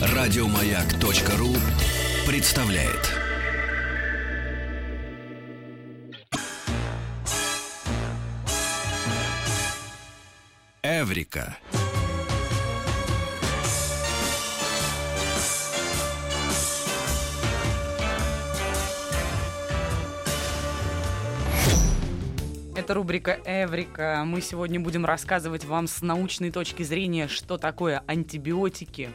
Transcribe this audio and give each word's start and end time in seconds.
Радиомаяк.ру 0.00 1.54
представляет. 2.26 3.14
Эврика. 10.82 11.56
Это 22.88 22.94
рубрика 22.94 23.38
«Эврика». 23.44 24.22
Мы 24.24 24.40
сегодня 24.40 24.80
будем 24.80 25.04
рассказывать 25.04 25.66
вам 25.66 25.86
с 25.86 26.00
научной 26.00 26.50
точки 26.50 26.82
зрения, 26.84 27.28
что 27.28 27.58
такое 27.58 28.02
антибиотики, 28.06 29.10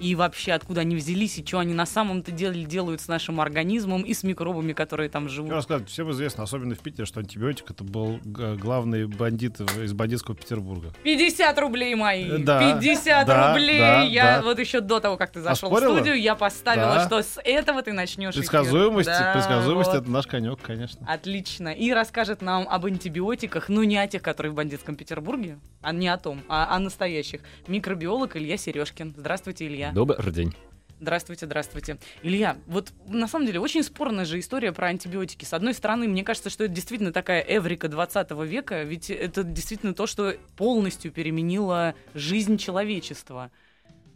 и 0.00 0.14
вообще 0.14 0.52
откуда 0.52 0.80
они 0.82 0.96
взялись, 0.96 1.38
и 1.38 1.44
что 1.46 1.58
они 1.58 1.74
на 1.74 1.86
самом-то 1.86 2.30
деле 2.32 2.64
делают 2.64 3.00
с 3.00 3.08
нашим 3.08 3.40
организмом 3.40 4.02
и 4.02 4.14
с 4.14 4.22
микробами, 4.22 4.72
которые 4.72 5.08
там 5.10 5.28
живут. 5.28 5.50
Что 5.50 5.56
рассказать? 5.58 5.88
Всем 5.88 6.10
известно, 6.12 6.44
особенно 6.44 6.74
в 6.74 6.78
Питере, 6.80 7.04
что 7.06 7.20
антибиотик 7.20 7.70
это 7.70 7.84
был 7.84 8.18
главный 8.24 9.06
бандит 9.06 9.60
из 9.60 9.92
бандитского 9.92 10.36
Петербурга. 10.36 10.92
50 11.02 11.58
рублей 11.58 11.94
мои! 11.94 12.24
Э, 12.24 12.38
Да, 12.38 12.74
50 12.80 13.26
да, 13.26 13.52
рублей! 13.52 13.78
да, 13.78 14.02
я 14.02 14.38
да. 14.38 14.42
вот 14.42 14.58
еще 14.58 14.80
до 14.80 15.00
того, 15.00 15.16
как 15.16 15.32
ты 15.32 15.40
зашел 15.40 15.68
в 15.70 15.74
Оспорила? 15.74 15.96
студию, 15.96 16.20
я 16.20 16.34
поставила, 16.34 16.94
Да. 16.94 17.06
что 17.06 17.22
с 17.22 17.40
этого 17.44 17.82
ты 17.82 17.92
начнешь. 17.92 18.30
эфир. 18.32 18.40
Предсказуемость, 18.40 19.08
Да, 19.08 19.32
предсказуемость 19.34 19.90
вот. 19.92 20.02
это 20.02 20.10
наш 20.10 20.26
конек, 20.26 20.58
конечно. 20.62 21.06
Отлично. 21.06 21.68
И 21.68 21.92
расскажет 21.92 22.42
нам 22.42 22.66
об 22.68 22.86
антибиотиках, 22.86 23.68
ну 23.68 23.82
не 23.82 23.96
о 23.98 24.06
тех, 24.06 24.22
которые 24.22 24.52
в 24.52 24.54
бандитском 24.54 24.96
Петербурге, 24.96 25.58
а 25.82 25.92
не 25.92 26.08
о 26.08 26.16
том, 26.16 26.42
а 26.48 26.74
о 26.74 26.78
настоящих. 26.78 27.40
Микробиолог 27.66 28.36
Илья 28.36 28.56
Сережкин. 28.56 29.14
Здравствуйте, 29.16 29.66
Илья. 29.66 29.89
Добрый 29.94 30.32
день. 30.32 30.54
Здравствуйте, 31.00 31.46
здравствуйте. 31.46 31.98
Илья, 32.22 32.58
вот 32.66 32.92
на 33.08 33.26
самом 33.26 33.46
деле 33.46 33.58
очень 33.58 33.82
спорная 33.82 34.26
же 34.26 34.38
история 34.38 34.70
про 34.72 34.88
антибиотики. 34.88 35.44
С 35.46 35.54
одной 35.54 35.72
стороны, 35.72 36.06
мне 36.06 36.22
кажется, 36.22 36.50
что 36.50 36.64
это 36.64 36.74
действительно 36.74 37.10
такая 37.10 37.42
эврика 37.46 37.88
20 37.88 38.30
века, 38.46 38.82
ведь 38.82 39.10
это 39.10 39.42
действительно 39.42 39.94
то, 39.94 40.06
что 40.06 40.34
полностью 40.56 41.10
переменило 41.10 41.94
жизнь 42.14 42.58
человечества. 42.58 43.50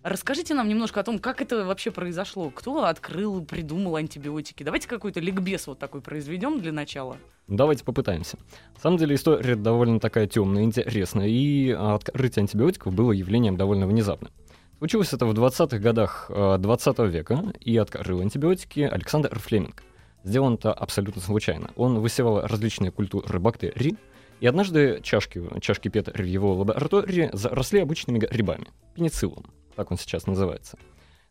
Расскажите 0.02 0.52
нам 0.52 0.68
немножко 0.68 1.00
о 1.00 1.02
том, 1.02 1.18
как 1.18 1.40
это 1.40 1.64
вообще 1.64 1.90
произошло. 1.90 2.50
Кто 2.50 2.84
открыл, 2.84 3.42
придумал 3.42 3.96
антибиотики? 3.96 4.62
Давайте 4.62 4.86
какой-то 4.86 5.20
ликбез 5.20 5.66
вот 5.66 5.78
такой 5.78 6.02
произведем 6.02 6.60
для 6.60 6.72
начала. 6.72 7.16
Давайте 7.48 7.84
попытаемся. 7.84 8.36
На 8.74 8.80
самом 8.80 8.98
деле 8.98 9.14
история 9.14 9.56
довольно 9.56 9.98
такая 10.00 10.26
темная, 10.26 10.64
интересная, 10.64 11.28
и 11.28 11.70
открытие 11.70 12.42
антибиотиков 12.42 12.92
было 12.92 13.12
явлением 13.12 13.56
довольно 13.56 13.86
внезапным. 13.86 14.30
Случилось 14.78 15.12
это 15.12 15.24
в 15.26 15.32
20-х 15.32 15.78
годах 15.78 16.26
э, 16.28 16.56
20 16.58 16.98
века, 17.00 17.44
и 17.60 17.76
открыл 17.76 18.20
антибиотики 18.20 18.80
Александр 18.80 19.38
Флеминг. 19.38 19.82
Сделано 20.24 20.54
это 20.54 20.72
абсолютно 20.72 21.22
случайно. 21.22 21.70
Он 21.76 22.00
высевал 22.00 22.40
различные 22.42 22.90
культуры 22.90 23.38
бактерий, 23.38 23.96
и 24.40 24.46
однажды 24.46 25.00
чашки, 25.02 25.42
чашки 25.60 25.88
Петра 25.88 26.22
в 26.22 26.26
его 26.26 26.54
лаборатории 26.54 27.30
заросли 27.32 27.78
обычными 27.78 28.18
грибами, 28.18 28.66
пенициллом, 28.94 29.46
так 29.76 29.90
он 29.90 29.98
сейчас 29.98 30.26
называется. 30.26 30.76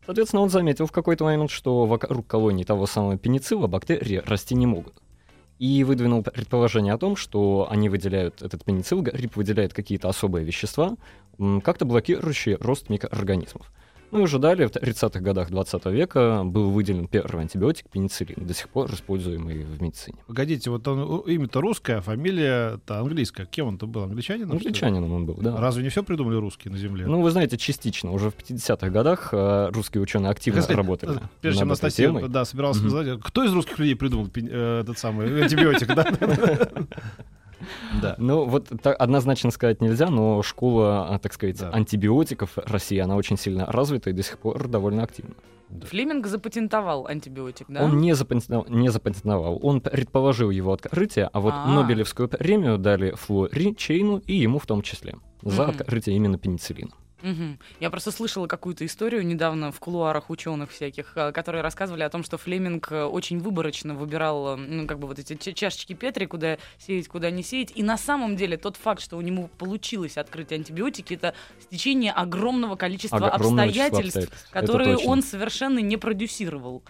Соответственно, 0.06 0.42
он 0.42 0.50
заметил 0.50 0.86
в 0.86 0.92
какой-то 0.92 1.24
момент, 1.24 1.50
что 1.50 1.86
вокруг 1.86 2.26
колонии 2.26 2.64
того 2.64 2.86
самого 2.86 3.16
пеницилла 3.18 3.66
бактерии 3.66 4.22
расти 4.24 4.54
не 4.54 4.66
могут. 4.66 4.94
И 5.58 5.84
выдвинул 5.84 6.22
предположение 6.22 6.92
о 6.92 6.98
том, 6.98 7.14
что 7.14 7.68
они 7.70 7.88
выделяют 7.88 8.42
этот 8.42 8.64
пеницилл, 8.64 9.02
гриб 9.02 9.36
выделяет 9.36 9.72
какие-то 9.72 10.08
особые 10.08 10.44
вещества, 10.44 10.96
как-то 11.62 11.84
блокирующие 11.84 12.56
рост 12.60 12.88
микроорганизмов. 12.90 13.70
Ну 14.10 14.20
и 14.20 14.22
уже 14.22 14.38
далее, 14.38 14.68
в 14.68 14.70
30-х 14.70 15.18
годах 15.18 15.50
20 15.50 15.86
века, 15.86 16.42
был 16.44 16.70
выделен 16.70 17.08
первый 17.08 17.40
антибиотик 17.42 17.88
пенициллин, 17.90 18.46
до 18.46 18.54
сих 18.54 18.68
пор 18.68 18.88
используемый 18.94 19.64
в 19.64 19.82
медицине. 19.82 20.18
Погодите, 20.28 20.70
вот 20.70 20.86
он, 20.86 21.22
имя-то 21.22 21.60
русское, 21.60 21.96
а 21.96 22.00
фамилия-то 22.00 23.00
английская. 23.00 23.44
Кем 23.46 23.66
он-то 23.66 23.88
был? 23.88 24.04
Англичанином? 24.04 24.52
Англичанином 24.52 25.12
он 25.12 25.26
был, 25.26 25.34
да. 25.40 25.56
Разве 25.56 25.82
не 25.82 25.88
все 25.88 26.04
придумали 26.04 26.36
русские 26.36 26.70
на 26.70 26.78
Земле? 26.78 27.06
Ну, 27.06 27.22
вы 27.22 27.30
знаете, 27.32 27.56
частично. 27.58 28.12
Уже 28.12 28.30
в 28.30 28.36
50-х 28.36 28.88
годах 28.90 29.30
э, 29.32 29.70
русские 29.72 30.00
ученые 30.00 30.30
активно 30.30 30.62
сказать, 30.62 30.76
работали. 30.76 31.16
э, 31.16 31.20
Прежде 31.40 31.58
чем 31.58 31.68
Анастасия 31.68 32.12
да, 32.28 32.44
собирался 32.44 32.82
Мгм. 32.82 32.90
сказать, 32.90 33.20
кто 33.20 33.42
из 33.42 33.52
русских 33.52 33.80
людей 33.80 33.96
придумал 33.96 34.28
э, 34.32 34.80
этот 34.82 34.96
самый 34.96 35.42
антибиотик, 35.42 35.88
да? 38.00 38.10
Да. 38.10 38.14
Ну, 38.18 38.44
вот 38.44 38.68
так 38.82 38.96
однозначно 39.00 39.50
сказать 39.50 39.80
нельзя, 39.80 40.10
но 40.10 40.42
школа, 40.42 41.14
а, 41.14 41.18
так 41.18 41.32
сказать, 41.32 41.58
Да. 41.58 41.70
антибиотиков 41.70 42.50
России, 42.56 42.98
она 42.98 43.16
очень 43.16 43.36
сильно 43.38 43.66
развита 43.66 44.10
и 44.10 44.12
до 44.12 44.22
сих 44.22 44.38
пор 44.38 44.68
довольно 44.68 45.02
активна. 45.02 45.34
Флеминг 45.82 46.26
запатентовал 46.26 47.06
антибиотик, 47.06 47.66
да? 47.68 47.82
Он 47.84 47.98
не 47.98 48.14
запатентовал, 48.14 48.66
не 48.68 48.90
запатентовал, 48.90 49.58
он 49.62 49.80
предположил 49.80 50.50
его 50.50 50.72
открытие, 50.72 51.28
а 51.32 51.40
вот 51.40 51.54
А. 51.56 51.66
Нобелевскую 51.66 52.28
премию 52.28 52.78
дали 52.78 53.12
Флори 53.12 53.74
Чейну 53.74 54.18
и 54.18 54.34
ему 54.34 54.58
в 54.58 54.66
том 54.66 54.82
числе 54.82 55.16
за 55.42 55.66
открытие 55.66 56.16
именно 56.16 56.38
пенициллина. 56.38 56.92
Мгм. 57.24 57.58
Я 57.80 57.88
просто 57.88 58.10
слышала 58.10 58.46
какую-то 58.46 58.84
историю 58.84 59.26
недавно 59.26 59.72
в 59.72 59.80
кулуарах 59.80 60.28
ученых 60.28 60.70
всяких, 60.70 61.16
э, 61.16 61.32
которые 61.32 61.62
рассказывали 61.62 62.02
о 62.02 62.10
том, 62.10 62.22
что 62.22 62.36
Флеминг 62.36 62.92
э, 62.92 63.04
очень 63.04 63.38
выборочно 63.38 63.94
выбирал, 63.94 64.54
э, 64.54 64.56
ну, 64.56 64.86
как 64.86 64.98
бы 64.98 65.08
вот 65.08 65.18
эти 65.18 65.34
ча- 65.34 65.54
чашечки 65.54 65.94
Петри, 65.94 66.26
куда 66.26 66.58
сеять, 66.78 67.08
куда 67.08 67.30
не 67.30 67.42
сеять. 67.42 67.72
И 67.74 67.82
на 67.82 67.96
самом 67.96 68.36
деле 68.36 68.58
тот 68.58 68.76
факт, 68.76 69.00
что 69.00 69.16
у 69.16 69.22
него 69.22 69.48
получилось 69.56 70.18
открыть 70.18 70.52
антибиотики, 70.52 71.14
это 71.14 71.34
стечение 71.60 72.12
огромного 72.12 72.76
количества 72.76 73.16
Огромное 73.16 73.68
число 73.70 73.84
обстоятельств, 73.84 74.16
обстоятельств. 74.16 74.50
Которые 74.52 74.98
он 74.98 75.22
совершенно 75.22 75.78
не 75.78 75.96
продюсировал. 75.96 76.82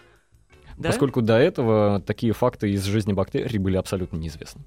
Да? 0.77 0.89
Поскольку 0.89 1.21
до 1.21 1.37
этого 1.37 2.01
такие 2.05 2.33
факты 2.33 2.71
из 2.71 2.83
жизни 2.83 3.13
бактерий 3.13 3.57
были 3.57 3.77
абсолютно 3.77 4.17
неизвестны. 4.17 4.63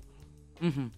Мгм. 0.60 0.92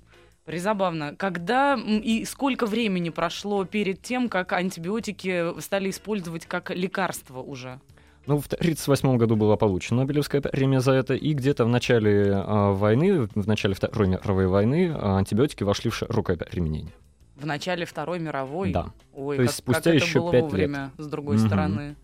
Призабавно. 0.50 1.14
Когда 1.16 1.78
и 1.78 2.24
сколько 2.24 2.66
времени 2.66 3.10
прошло 3.10 3.64
перед 3.64 4.02
тем, 4.02 4.28
как 4.28 4.52
антибиотики 4.52 5.60
стали 5.60 5.90
использовать 5.90 6.46
как 6.46 6.70
лекарство 6.70 7.38
уже? 7.38 7.78
Ну, 8.26 8.38
в 8.38 8.46
1938 8.46 9.16
году 9.16 9.36
была 9.36 9.56
получена 9.56 10.00
Нобелевская 10.00 10.40
премия 10.40 10.80
за 10.80 10.90
это, 10.94 11.14
и 11.14 11.34
где-то 11.34 11.66
в 11.66 11.68
начале 11.68 12.32
а, 12.34 12.72
войны, 12.72 13.28
в 13.32 13.46
начале 13.46 13.74
Второй 13.74 14.08
мировой 14.08 14.48
войны, 14.48 14.92
а, 14.92 15.18
антибиотики 15.18 15.62
вошли 15.62 15.88
в 15.88 15.94
широкое 15.94 16.36
применение. 16.36 16.92
В 17.36 17.46
начале 17.46 17.86
Второй 17.86 18.18
мировой? 18.18 18.72
Да. 18.72 18.86
Ой, 19.14 19.36
То 19.36 19.42
как, 19.42 19.50
есть 19.50 19.58
спустя 19.58 19.82
как 19.82 19.94
это 19.94 20.04
еще 20.04 20.18
было 20.18 20.32
пять 20.32 20.42
вовремя, 20.42 20.90
с 20.98 21.06
другой 21.06 21.36
Мгм. 21.36 21.46
стороны. 21.46 21.96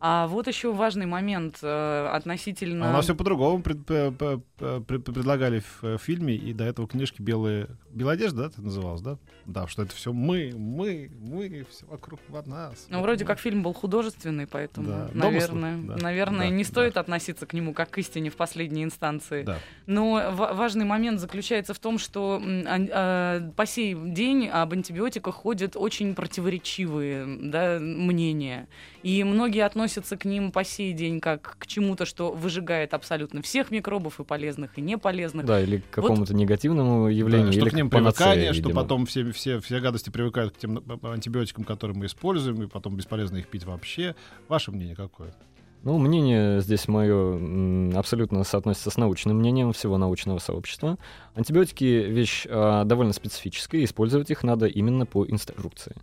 А 0.00 0.26
вот 0.26 0.46
еще 0.48 0.72
важный 0.72 1.06
момент 1.06 1.58
э, 1.62 2.08
относительно... 2.12 2.86
А 2.86 2.90
у 2.90 2.92
нас 2.92 3.04
все 3.04 3.14
по-другому 3.14 3.62
пред- 3.62 3.84
п- 3.86 4.10
п- 4.10 4.40
п- 4.58 4.80
пред- 4.80 5.04
предлагали 5.04 5.60
в 5.60 5.84
э, 5.84 5.98
фильме, 5.98 6.34
и 6.34 6.52
до 6.52 6.64
этого 6.64 6.86
книжки 6.86 7.22
белые... 7.22 7.68
Белая 7.90 8.16
одежда, 8.16 8.42
да, 8.42 8.46
это 8.48 8.60
называлось, 8.62 9.00
да? 9.00 9.18
Да, 9.46 9.66
что 9.68 9.82
это 9.82 9.94
все 9.94 10.12
мы, 10.12 10.52
мы, 10.56 11.10
мы, 11.20 11.64
все 11.70 11.86
вокруг 11.86 12.20
нас. 12.46 12.86
Ну, 12.90 13.00
вроде 13.00 13.24
как 13.24 13.38
фильм 13.38 13.62
был 13.62 13.72
художественный, 13.72 14.46
поэтому, 14.46 14.88
Да, 14.88 15.10
наверное, 15.14 15.78
да, 15.78 15.96
наверное, 15.96 16.48
да, 16.48 16.54
не 16.54 16.64
да. 16.64 16.68
стоит 16.68 16.96
относиться 16.96 17.46
к 17.46 17.52
нему 17.52 17.72
как 17.72 17.90
к 17.90 17.98
истине 17.98 18.30
в 18.30 18.36
последней 18.36 18.82
инстанции. 18.84 19.44
Да. 19.44 19.58
Но 19.86 20.30
ва- 20.32 20.52
важный 20.54 20.84
момент 20.84 21.20
заключается 21.20 21.72
в 21.72 21.78
том, 21.78 21.98
что 21.98 22.42
ан- 22.42 22.88
а, 22.92 23.50
по 23.56 23.64
сей 23.64 23.94
день 23.94 24.48
об 24.48 24.72
антибиотиках 24.72 25.34
ходят 25.34 25.76
очень 25.76 26.14
противоречивые 26.14 27.26
да, 27.50 27.78
мнения. 27.80 28.68
И 29.02 29.22
многие 29.22 29.64
относятся 29.64 29.93
к 30.02 30.24
ним 30.24 30.52
по 30.52 30.64
сей 30.64 30.92
день 30.92 31.20
как 31.20 31.56
к 31.58 31.66
чему-то, 31.66 32.06
что 32.06 32.32
выжигает 32.32 32.94
абсолютно 32.94 33.42
всех 33.42 33.70
микробов, 33.70 34.20
и 34.20 34.24
полезных, 34.24 34.78
и 34.78 34.80
неполезных. 34.80 35.46
Да, 35.46 35.60
или 35.60 35.78
к 35.78 35.90
какому-то 35.90 36.34
негативному 36.34 37.08
явлению, 37.08 37.46
Да, 37.46 37.52
что 37.52 37.60
или 37.62 37.68
к 37.68 37.72
ним 37.74 37.90
панацея, 37.90 38.26
привыкание, 38.26 38.52
что 38.52 38.68
видимо. 38.68 38.82
потом 38.82 39.06
все, 39.06 39.30
все, 39.32 39.60
все 39.60 39.80
гадости 39.80 40.10
привыкают 40.10 40.54
к 40.54 40.58
тем 40.58 40.78
э, 40.78 41.06
антибиотикам, 41.06 41.64
которые 41.64 41.96
мы 41.96 42.06
используем, 42.06 42.62
и 42.62 42.66
потом 42.66 42.96
бесполезно 42.96 43.36
их 43.38 43.48
пить 43.48 43.64
вообще. 43.64 44.14
Ваше 44.48 44.70
мнение 44.72 44.96
какое? 44.96 45.34
Ну, 45.84 45.98
мнение 45.98 46.62
здесь 46.62 46.88
мое 46.88 47.94
абсолютно 47.98 48.42
соотносится 48.44 48.90
с 48.90 48.96
научным 48.96 49.36
мнением 49.38 49.74
всего 49.74 49.98
научного 49.98 50.38
сообщества. 50.38 50.96
Антибиотики— 51.34 51.84
вещь 52.08 52.46
а, 52.48 52.84
довольно 52.84 53.12
специфическая, 53.12 53.82
и 53.82 53.84
использовать 53.84 54.30
их 54.30 54.42
надо 54.44 54.64
именно 54.64 55.04
по 55.04 55.26
инструкции, 55.26 55.94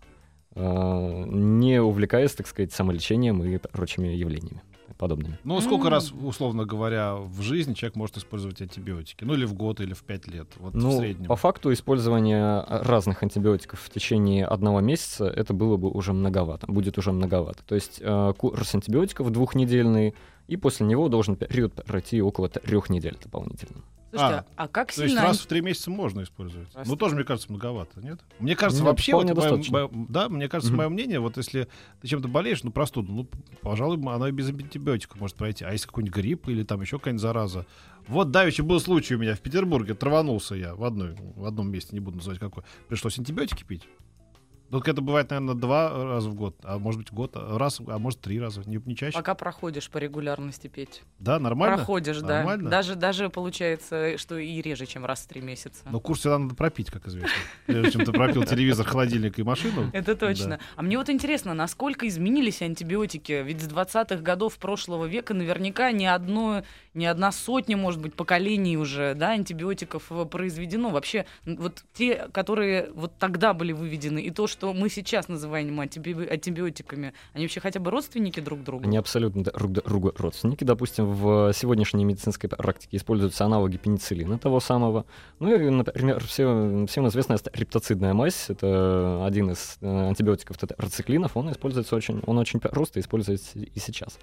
не 0.55 1.81
увлекаясь, 1.81 2.33
так 2.33 2.47
сказать, 2.47 2.71
самолечением 2.73 3.43
и 3.43 3.57
прочими 3.57 4.09
явлениями 4.09 4.61
подобными. 4.97 5.39
Ну, 5.43 5.59
сколько 5.61 5.87
М. 5.87 5.93
раз, 5.93 6.11
условно 6.11 6.63
говоря, 6.65 7.15
в 7.15 7.41
жизни 7.41 7.73
человек 7.73 7.95
может 7.95 8.17
использовать 8.17 8.61
антибиотики? 8.61 9.23
Ну, 9.23 9.33
или 9.33 9.45
в 9.45 9.55
год, 9.55 9.81
или 9.81 9.93
в 9.93 10.03
пять 10.03 10.27
лет, 10.27 10.47
вот 10.59 10.73
в 10.73 10.77
Ну, 10.77 10.99
среднем. 10.99 11.25
по 11.25 11.35
факту 11.35 11.73
использование 11.73 12.63
разных 12.67 13.23
антибиотиков 13.23 13.79
в 13.79 13.89
течение 13.89 14.45
одного 14.45 14.79
месяца 14.79 15.25
это 15.25 15.53
было 15.55 15.75
бы 15.77 15.89
уже 15.89 16.13
многовато, 16.13 16.67
будет 16.71 16.99
уже 16.99 17.11
многовато. 17.13 17.63
То 17.65 17.73
есть 17.73 17.99
э, 17.99 18.33
курс 18.37 18.75
антибиотиков 18.75 19.31
двухнедельный, 19.31 20.13
и 20.47 20.55
после 20.57 20.85
него 20.85 21.09
должен 21.09 21.35
период 21.35 21.73
пройти 21.83 22.21
около 22.21 22.47
трех 22.49 22.91
недель 22.91 23.17
дополнительно. 23.23 23.81
Слушайте, 24.11 24.45
а, 24.55 24.67
как 24.67 24.93
То 24.93 25.01
есть 25.03 25.13
сильно... 25.13 25.27
раз 25.27 25.39
в 25.39 25.45
три 25.47 25.61
месяца 25.61 25.89
можно 25.89 26.23
использовать. 26.23 26.73
Раз 26.75 26.87
ну, 26.87 26.95
тоже, 26.97 27.15
мне 27.15 27.23
кажется, 27.23 27.49
многовато, 27.49 28.01
нет? 28.01 28.19
Мне 28.39 28.55
кажется, 28.55 28.83
Нет, 28.83 28.91
вообще... 28.91 29.13
вот 29.13 29.69
моё- 29.69 29.89
да, 30.09 30.27
мне 30.27 30.49
кажется, 30.49 30.71
Мгм. 30.71 30.77
мое 30.79 30.89
мнение, 30.89 31.19
вот 31.19 31.37
если 31.37 31.69
ты 32.01 32.07
чем-то 32.07 32.27
болеешь, 32.27 32.63
ну, 32.63 32.71
простуду, 32.71 33.11
ну, 33.11 33.29
пожалуй, 33.61 33.97
оно 33.97 34.27
и 34.27 34.31
без 34.31 34.49
антибиотиков 34.49 35.19
может 35.19 35.37
пройти. 35.37 35.63
А 35.63 35.71
если 35.71 35.87
какой-нибудь 35.87 36.15
грипп 36.15 36.49
или 36.49 36.63
там 36.63 36.81
еще 36.81 36.97
какая-нибудь 36.97 37.21
зараза? 37.21 37.65
Вот 38.07 38.31
давеча 38.31 38.63
был 38.63 38.79
случай 38.79 39.15
у 39.15 39.19
меня 39.19 39.35
в 39.35 39.39
Петербурге, 39.39 39.93
траванулся 39.93 40.55
я 40.55 40.75
в, 40.75 40.83
одной, 40.83 41.15
в 41.35 41.45
одном 41.45 41.71
месте, 41.71 41.89
не 41.93 41.99
буду 41.99 42.17
называть 42.17 42.39
какой. 42.39 42.63
Пришлось 42.89 43.17
антибиотики 43.17 43.63
пить. 43.63 43.87
Только 44.71 44.91
это 44.91 45.01
бывает, 45.01 45.29
наверное, 45.29 45.53
два 45.53 45.89
раза 46.05 46.29
в 46.29 46.33
год, 46.33 46.55
а 46.63 46.79
может 46.79 47.01
быть 47.01 47.11
год, 47.11 47.31
а 47.35 47.57
раз, 47.57 47.81
а 47.85 47.99
может 47.99 48.21
три 48.21 48.39
раза, 48.39 48.61
не, 48.65 48.81
не 48.85 48.95
чаще. 48.95 49.17
Пока 49.17 49.35
проходишь 49.35 49.89
по 49.89 49.97
регулярности 49.97 50.67
петь. 50.67 51.03
Да, 51.19 51.39
нормально? 51.39 51.75
Проходишь, 51.75 52.21
да. 52.21 52.37
Нормально? 52.37 52.69
Даже, 52.69 52.95
даже 52.95 53.29
получается, 53.29 54.17
что 54.17 54.37
и 54.37 54.61
реже, 54.61 54.85
чем 54.85 55.05
раз 55.05 55.21
в 55.21 55.27
три 55.27 55.41
месяца. 55.41 55.83
Но 55.91 55.99
курс 55.99 56.21
всегда 56.21 56.39
надо 56.39 56.55
пропить, 56.55 56.89
как 56.89 57.05
известно. 57.07 57.29
Прежде 57.65 57.91
чем 57.91 58.05
ты 58.05 58.13
пропил 58.13 58.43
телевизор, 58.45 58.85
холодильник 58.85 59.37
и 59.39 59.43
машину. 59.43 59.89
Это 59.91 60.15
точно. 60.15 60.57
Да. 60.57 60.59
А 60.77 60.81
мне 60.81 60.97
вот 60.97 61.09
интересно, 61.09 61.53
насколько 61.53 62.07
изменились 62.07 62.61
антибиотики? 62.61 63.43
Ведь 63.43 63.61
с 63.61 63.67
20-х 63.67 64.21
годов 64.21 64.57
прошлого 64.57 65.05
века 65.05 65.33
наверняка 65.33 65.91
ни 65.91 66.05
одно, 66.05 66.63
ни 66.93 67.05
одна 67.05 67.31
сотня, 67.31 67.77
может 67.77 68.01
быть, 68.01 68.13
поколений 68.13 68.77
уже, 68.77 69.13
да, 69.15 69.31
антибиотиков 69.31 70.11
произведено. 70.29 70.89
Вообще, 70.89 71.25
вот 71.45 71.83
те, 71.93 72.27
которые 72.31 72.91
вот 72.93 73.13
тогда 73.17 73.53
были 73.53 73.71
выведены, 73.71 74.19
и 74.19 74.29
то, 74.29 74.47
что 74.47 74.73
мы 74.73 74.89
сейчас 74.89 75.27
называем 75.27 75.79
антиби- 75.79 76.27
антибиотиками, 76.27 77.13
они 77.33 77.45
вообще 77.45 77.59
хотя 77.59 77.79
бы 77.79 77.91
родственники 77.91 78.39
друг 78.39 78.63
другу? 78.63 78.85
Они 78.85 78.97
абсолютно 78.97 79.43
друг 79.43 79.71
другу 79.71 80.13
родственники. 80.17 80.63
Допустим, 80.63 81.05
в 81.05 81.53
сегодняшней 81.53 82.05
медицинской 82.05 82.49
практике 82.49 82.97
используются 82.97 83.45
аналоги 83.45 83.77
пенициллина 83.77 84.37
того 84.37 84.59
самого. 84.59 85.05
Ну 85.39 85.53
и, 85.53 85.69
например, 85.69 86.23
все, 86.23 86.85
всем 86.87 87.07
известная 87.07 87.39
рептоцидная 87.53 88.13
мазь. 88.13 88.49
Это 88.49 89.25
один 89.25 89.51
из 89.51 89.77
э, 89.81 90.07
антибиотиков 90.09 90.57
тетрациклинов. 90.57 91.37
Он 91.37 91.51
используется 91.51 91.95
очень, 91.95 92.21
он 92.25 92.37
очень 92.37 92.59
просто 92.59 92.99
используется 92.99 93.59
и 93.59 93.79
сейчас. 93.79 94.17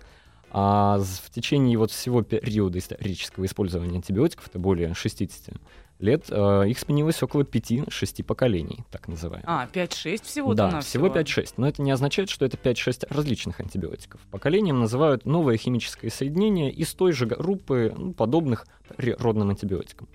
А 0.51 0.99
в 0.99 1.31
течение 1.31 1.77
вот 1.79 1.91
всего 1.91 2.23
периода 2.23 2.79
исторического 2.79 3.45
использования 3.45 3.97
антибиотиков, 3.97 4.49
это 4.49 4.59
более 4.59 4.95
60 4.95 5.57
лет, 5.99 6.27
э, 6.31 6.69
их 6.69 6.79
сменилось 6.79 7.23
около 7.23 7.43
5-6 7.43 8.23
поколений, 8.23 8.85
так 8.91 9.09
называемых. 9.09 9.49
А, 9.49 9.69
5-6 9.73 10.25
всего 10.25 10.55
Да, 10.55 10.81
всего 10.81 11.09
5-6. 11.09 11.55
Но 11.57 11.69
это 11.69 11.83
не 11.83 11.91
означает, 11.91 12.31
что 12.31 12.45
это 12.45 12.57
5-6 12.57 13.07
различных 13.11 13.61
антибиотиков. 13.61 14.21
Поколением 14.31 14.81
называют 14.81 15.27
новое 15.27 15.57
химическое 15.57 16.11
соединение 16.11 16.71
из 16.71 16.95
той 16.95 17.13
же 17.13 17.27
группы 17.27 17.93
ну, 17.97 18.13
подобных 18.13 18.67
природным 18.97 19.51
антибиотикам. 19.51 20.09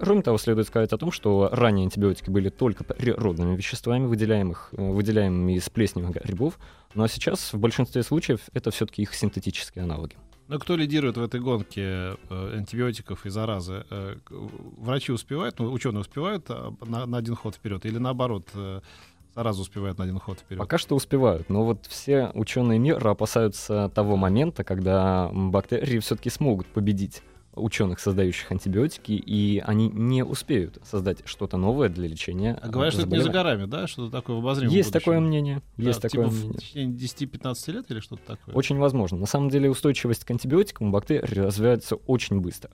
Кроме 0.00 0.22
того, 0.22 0.38
следует 0.38 0.66
сказать 0.66 0.92
о 0.92 0.98
том, 0.98 1.10
что 1.10 1.48
ранее 1.52 1.84
антибиотики 1.84 2.30
были 2.30 2.48
только 2.48 2.84
природными 2.84 3.56
веществами, 3.56 4.06
выделяемых, 4.06 4.70
э, 4.72 4.90
выделяемыми 4.90 5.54
из 5.56 5.68
плесневых 5.68 6.10
грибов, 6.10 6.58
ну 6.94 7.04
а 7.04 7.08
сейчас 7.08 7.52
в 7.52 7.58
большинстве 7.58 8.02
случаев 8.02 8.40
это 8.52 8.70
все-таки 8.70 9.02
их 9.02 9.14
синтетические 9.14 9.84
аналоги. 9.84 10.16
Ну, 10.48 10.58
кто 10.58 10.76
лидирует 10.76 11.18
в 11.18 11.22
этой 11.22 11.40
гонке 11.40 11.82
э, 11.82 12.16
антибиотиков 12.56 13.26
и 13.26 13.30
заразы? 13.30 13.84
Э, 13.90 14.16
Врачи 14.78 15.12
успевают, 15.12 15.58
ну, 15.58 15.70
ученые 15.70 16.00
успевают 16.00 16.46
а, 16.48 16.72
на, 16.86 17.04
на 17.04 17.18
один 17.18 17.34
ход 17.34 17.54
вперед, 17.54 17.84
или 17.84 17.98
наоборот, 17.98 18.48
зараза 19.34 19.60
успевает 19.60 19.98
на 19.98 20.04
один 20.04 20.18
ход 20.18 20.38
вперед? 20.40 20.58
Пока 20.58 20.78
что 20.78 20.94
успевают, 20.94 21.50
но 21.50 21.64
вот 21.64 21.86
все 21.86 22.30
ученые 22.34 22.78
мира 22.78 23.10
опасаются 23.10 23.90
того 23.94 24.16
момента, 24.16 24.64
когда 24.64 25.28
бактерии 25.32 25.98
все-таки 25.98 26.30
смогут 26.30 26.66
победить 26.66 27.22
ученых, 27.54 27.98
создающих 28.00 28.50
антибиотики, 28.52 29.12
и 29.12 29.58
они 29.66 29.88
не 29.88 30.24
успеют 30.24 30.78
создать 30.84 31.18
что-то 31.26 31.56
новое 31.56 31.88
для 31.88 32.06
лечения. 32.08 32.58
А 32.62 32.68
говорят, 32.68 32.94
что 32.94 33.02
это 33.02 33.10
не 33.10 33.20
за 33.22 33.30
горами, 33.30 33.64
да? 33.66 33.86
Что-то 33.86 34.12
такое 34.12 34.36
в 34.36 34.38
обозримом 34.40 34.72
Есть 34.74 34.90
будущем. 34.90 35.00
такое 35.04 35.20
мнение, 35.20 35.62
Да, 35.76 35.84
есть 35.84 36.00
типа 36.02 36.08
такое 36.10 36.26
в 36.26 36.34
мнение. 36.38 36.58
течение 36.58 36.96
10-15 36.96 37.72
лет 37.72 37.90
или 37.90 38.00
что-то 38.00 38.22
такое? 38.26 38.54
Очень 38.54 38.78
возможно. 38.78 39.18
На 39.18 39.26
самом 39.26 39.48
деле 39.50 39.70
устойчивость 39.70 40.24
к 40.24 40.30
антибиотикам 40.30 40.88
у 40.88 40.90
бактерий 40.92 41.22
развивается 41.42 41.96
очень 41.96 42.40
быстро. 42.40 42.70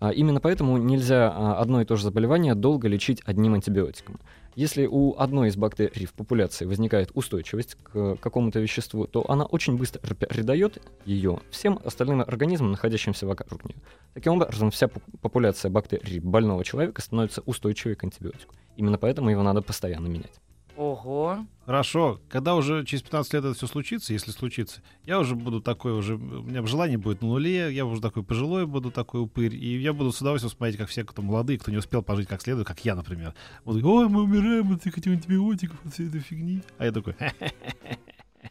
А 0.00 0.10
Именно 0.12 0.40
поэтому 0.40 0.78
нельзя 0.78 1.32
а, 1.34 1.60
одно 1.60 1.80
и 1.80 1.84
то 1.84 1.96
же 1.96 2.04
заболевание 2.04 2.54
долго 2.54 2.86
лечить 2.88 3.20
одним 3.24 3.54
антибиотиком. 3.54 4.20
Если 4.58 4.86
у 4.86 5.14
одной 5.16 5.50
из 5.50 5.56
бактерий 5.56 6.04
в 6.04 6.14
популяции 6.14 6.64
возникает 6.64 7.12
устойчивость 7.14 7.76
к 7.76 8.16
какому-то 8.16 8.58
веществу, 8.58 9.06
то 9.06 9.24
она 9.30 9.44
очень 9.44 9.76
быстро 9.76 10.16
передает 10.16 10.82
ее 11.04 11.38
всем 11.52 11.78
остальным 11.84 12.22
организмам, 12.22 12.72
находящимся 12.72 13.24
вокруг 13.24 13.64
нее. 13.66 13.78
Таким 14.14 14.32
образом, 14.32 14.72
вся 14.72 14.86
пу- 14.86 15.00
популяция 15.22 15.70
бактерий 15.70 16.18
больного 16.18 16.64
человека 16.64 17.00
становится 17.00 17.40
устойчивой 17.42 17.94
к 17.94 18.02
антибиотику. 18.02 18.52
Именно 18.74 18.98
поэтому 18.98 19.30
его 19.30 19.44
надо 19.44 19.62
постоянно 19.62 20.08
менять. 20.08 20.40
Ого. 20.78 21.44
Хорошо, 21.66 22.20
когда 22.28 22.54
уже 22.54 22.84
через 22.84 23.02
15 23.02 23.34
лет 23.34 23.44
это 23.44 23.54
все 23.54 23.66
случится, 23.66 24.12
если 24.12 24.30
случится, 24.30 24.80
я 25.04 25.18
уже 25.18 25.34
буду 25.34 25.60
такой 25.60 25.92
уже, 25.92 26.14
у 26.14 26.42
меня 26.44 26.64
желание 26.66 26.96
будет 26.96 27.20
на 27.20 27.26
нуле, 27.26 27.74
я 27.74 27.84
уже 27.84 28.00
такой 28.00 28.22
пожилой 28.22 28.64
буду, 28.64 28.92
такой 28.92 29.20
упырь, 29.20 29.56
и 29.56 29.76
я 29.76 29.92
буду 29.92 30.12
с 30.12 30.20
удовольствием 30.20 30.52
смотреть, 30.52 30.76
как 30.76 30.88
все, 30.88 31.02
кто 31.02 31.20
молодые, 31.20 31.58
кто 31.58 31.72
не 31.72 31.78
успел 31.78 32.02
пожить 32.02 32.28
как 32.28 32.42
следует, 32.42 32.68
как 32.68 32.84
я, 32.84 32.94
например. 32.94 33.34
Вот, 33.64 33.82
ой, 33.82 34.08
мы 34.08 34.22
умираем 34.22 34.72
от 34.72 34.86
этих 34.86 35.04
антибиотиков, 35.08 35.84
от 35.84 35.94
всей 35.94 36.06
этой 36.06 36.20
фигни. 36.20 36.62
А 36.78 36.84
я 36.84 36.92
такой, 36.92 37.14
«Ха, 37.14 37.32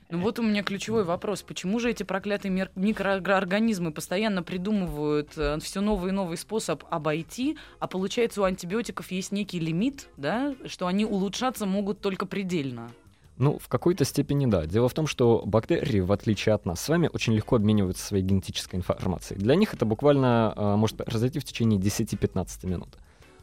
Ну 0.10 0.20
вот 0.20 0.40
у 0.40 0.44
меня 0.44 0.64
ключевой 0.64 1.04
вопрос. 1.04 1.42
Почему 1.42 1.80
же 1.80 1.90
эти 1.90 2.04
проклятые 2.04 2.70
микроорганизмы 2.76 3.92
постоянно 3.92 4.44
придумывают 4.44 5.32
все 5.32 5.82
новый 5.82 6.10
и 6.10 6.14
новый 6.14 6.38
способ 6.38 6.84
обойти, 6.90 7.58
а 7.80 7.88
получается 7.88 8.42
у 8.42 8.46
антибиотиков 8.46 9.12
есть 9.12 9.32
некий 9.32 9.60
лимит, 9.60 10.10
да, 10.18 10.56
что 10.66 10.88
они 10.88 11.06
улучшаться 11.06 11.66
могут 11.66 12.00
только 12.00 12.26
предельно? 12.26 12.92
Ну, 13.38 13.60
в 13.60 13.68
какой-то 13.68 14.04
степени 14.04 14.48
да. 14.48 14.66
Дело 14.66 14.90
в 14.90 14.94
том, 14.94 15.06
что 15.06 15.44
бактерии, 15.46 16.00
в 16.00 16.12
отличие 16.12 16.56
от 16.56 16.66
нас 16.66 16.82
с 16.82 16.90
вами, 16.90 17.10
очень 17.14 17.34
легко 17.34 17.56
обмениваются 17.56 18.04
своей 18.04 18.24
генетической 18.24 18.78
информацией. 18.78 19.40
Для 19.40 19.56
них 19.56 19.74
это 19.74 19.86
буквально 19.86 20.54
а, 20.56 20.76
может 20.76 20.98
произойти 20.98 21.40
в 21.40 21.44
течение 21.44 21.80
10-15 21.80 22.66
минут. 22.68 22.98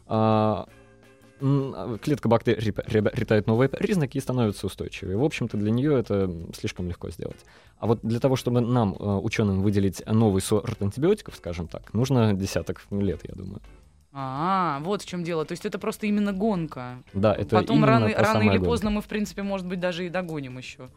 А, 0.06 0.66
клетка 1.38 2.28
бактерий 2.28 2.72
приобретает 2.72 3.46
новые 3.46 3.68
признаки 3.68 4.18
и 4.18 4.20
становится 4.20 4.66
устойчивой. 4.66 5.16
В 5.16 5.24
общем-то, 5.24 5.56
для 5.56 5.70
нее 5.70 5.98
это 5.98 6.30
слишком 6.56 6.88
легко 6.88 7.10
сделать. 7.10 7.44
А 7.78 7.86
вот 7.86 8.00
для 8.02 8.20
того, 8.20 8.36
чтобы 8.36 8.60
нам, 8.60 8.96
а, 8.98 9.18
ученым, 9.18 9.62
выделить 9.62 10.02
новый 10.06 10.40
сорт 10.40 10.80
антибиотиков, 10.80 11.34
скажем 11.36 11.68
так, 11.68 11.92
нужно 11.92 12.32
десяток 12.32 12.82
лет, 12.90 13.20
я 13.28 13.34
думаю. 13.34 13.60
А, 14.12 14.78
вот 14.82 15.02
в 15.02 15.06
чем 15.06 15.24
дело. 15.24 15.44
То 15.44 15.52
есть 15.52 15.66
это 15.66 15.78
просто 15.78 16.06
именно 16.06 16.32
гонка. 16.32 17.02
Да, 17.12 17.34
это 17.34 17.56
Потом 17.56 17.78
именно 17.78 17.88
рано, 17.88 18.10
рано 18.16 18.42
или 18.42 18.50
гонка. 18.58 18.64
поздно 18.64 18.90
мы, 18.90 19.02
в 19.02 19.06
принципе, 19.06 19.42
может 19.42 19.66
быть, 19.66 19.80
даже 19.80 20.06
и 20.06 20.08
догоним 20.08 20.56
еще. 20.56 20.88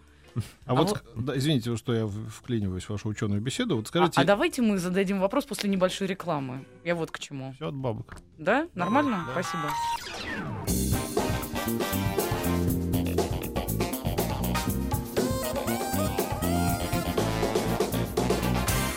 А, 0.66 0.72
А 0.72 0.76
вот, 0.76 0.90
вот- 1.16 1.26
да, 1.26 1.38
извините, 1.38 1.76
что 1.78 1.94
я 1.94 2.08
вклиниваюсь 2.08 2.84
в 2.86 2.90
вашу 2.90 3.10
ученую 3.10 3.42
беседу. 3.42 3.76
Вот 3.76 3.86
А, 3.86 3.88
скажите, 3.90 4.22
а 4.22 4.24
давайте 4.24 4.62
мы 4.62 4.78
зададим 4.78 5.20
вопрос 5.20 5.46
после 5.46 5.70
небольшой 5.70 6.08
рекламы. 6.08 6.66
Я 6.84 6.96
вот 6.96 7.12
к 7.12 7.20
чему. 7.20 7.54
все 7.54 7.68
от 7.70 7.76
бабок. 7.76 8.18
Да? 8.38 8.68
Нормально? 8.76 9.26
Да. 9.28 9.42
Спасибо. 9.42 9.72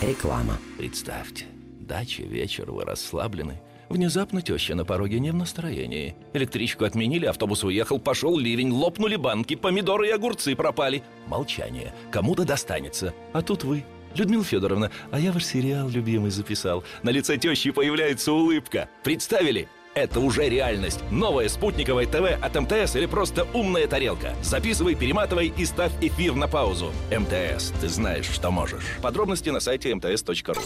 Реклама. 0.02 0.56
Представьте, 0.78 1.46
дача, 1.80 2.22
вечер, 2.22 2.70
вы 2.70 2.84
расслаблены. 2.84 3.60
Внезапно 3.90 4.40
теща 4.40 4.76
на 4.76 4.84
пороге 4.84 5.18
не 5.18 5.32
в 5.32 5.34
настроении. 5.34 6.14
Электричку 6.32 6.84
отменили, 6.84 7.26
автобус 7.26 7.64
уехал, 7.64 7.98
пошел 7.98 8.38
ливень, 8.38 8.70
лопнули 8.70 9.16
банки, 9.16 9.56
помидоры 9.56 10.06
и 10.06 10.12
огурцы 10.12 10.54
пропали. 10.54 11.02
Молчание. 11.26 11.92
Кому-то 12.12 12.44
достанется. 12.44 13.12
А 13.32 13.42
тут 13.42 13.64
вы. 13.64 13.84
Людмила 14.14 14.44
Федоровна, 14.44 14.92
а 15.10 15.18
я 15.18 15.32
ваш 15.32 15.44
сериал 15.44 15.88
любимый 15.88 16.30
записал. 16.30 16.84
На 17.02 17.10
лице 17.10 17.36
тещи 17.36 17.72
появляется 17.72 18.32
улыбка. 18.32 18.88
Представили? 19.02 19.68
Это 19.94 20.20
уже 20.20 20.48
реальность. 20.48 21.00
Новое 21.10 21.48
спутниковое 21.48 22.06
ТВ 22.06 22.40
от 22.40 22.54
МТС 22.54 22.94
или 22.94 23.06
просто 23.06 23.48
умная 23.52 23.88
тарелка. 23.88 24.36
Записывай, 24.40 24.94
перематывай 24.94 25.52
и 25.56 25.64
ставь 25.64 25.90
эфир 26.00 26.36
на 26.36 26.46
паузу. 26.46 26.92
МТС, 27.10 27.72
ты 27.80 27.88
знаешь, 27.88 28.26
что 28.26 28.52
можешь. 28.52 28.84
Подробности 29.02 29.50
на 29.50 29.58
сайте 29.58 29.90
mts.ru. 29.90 30.62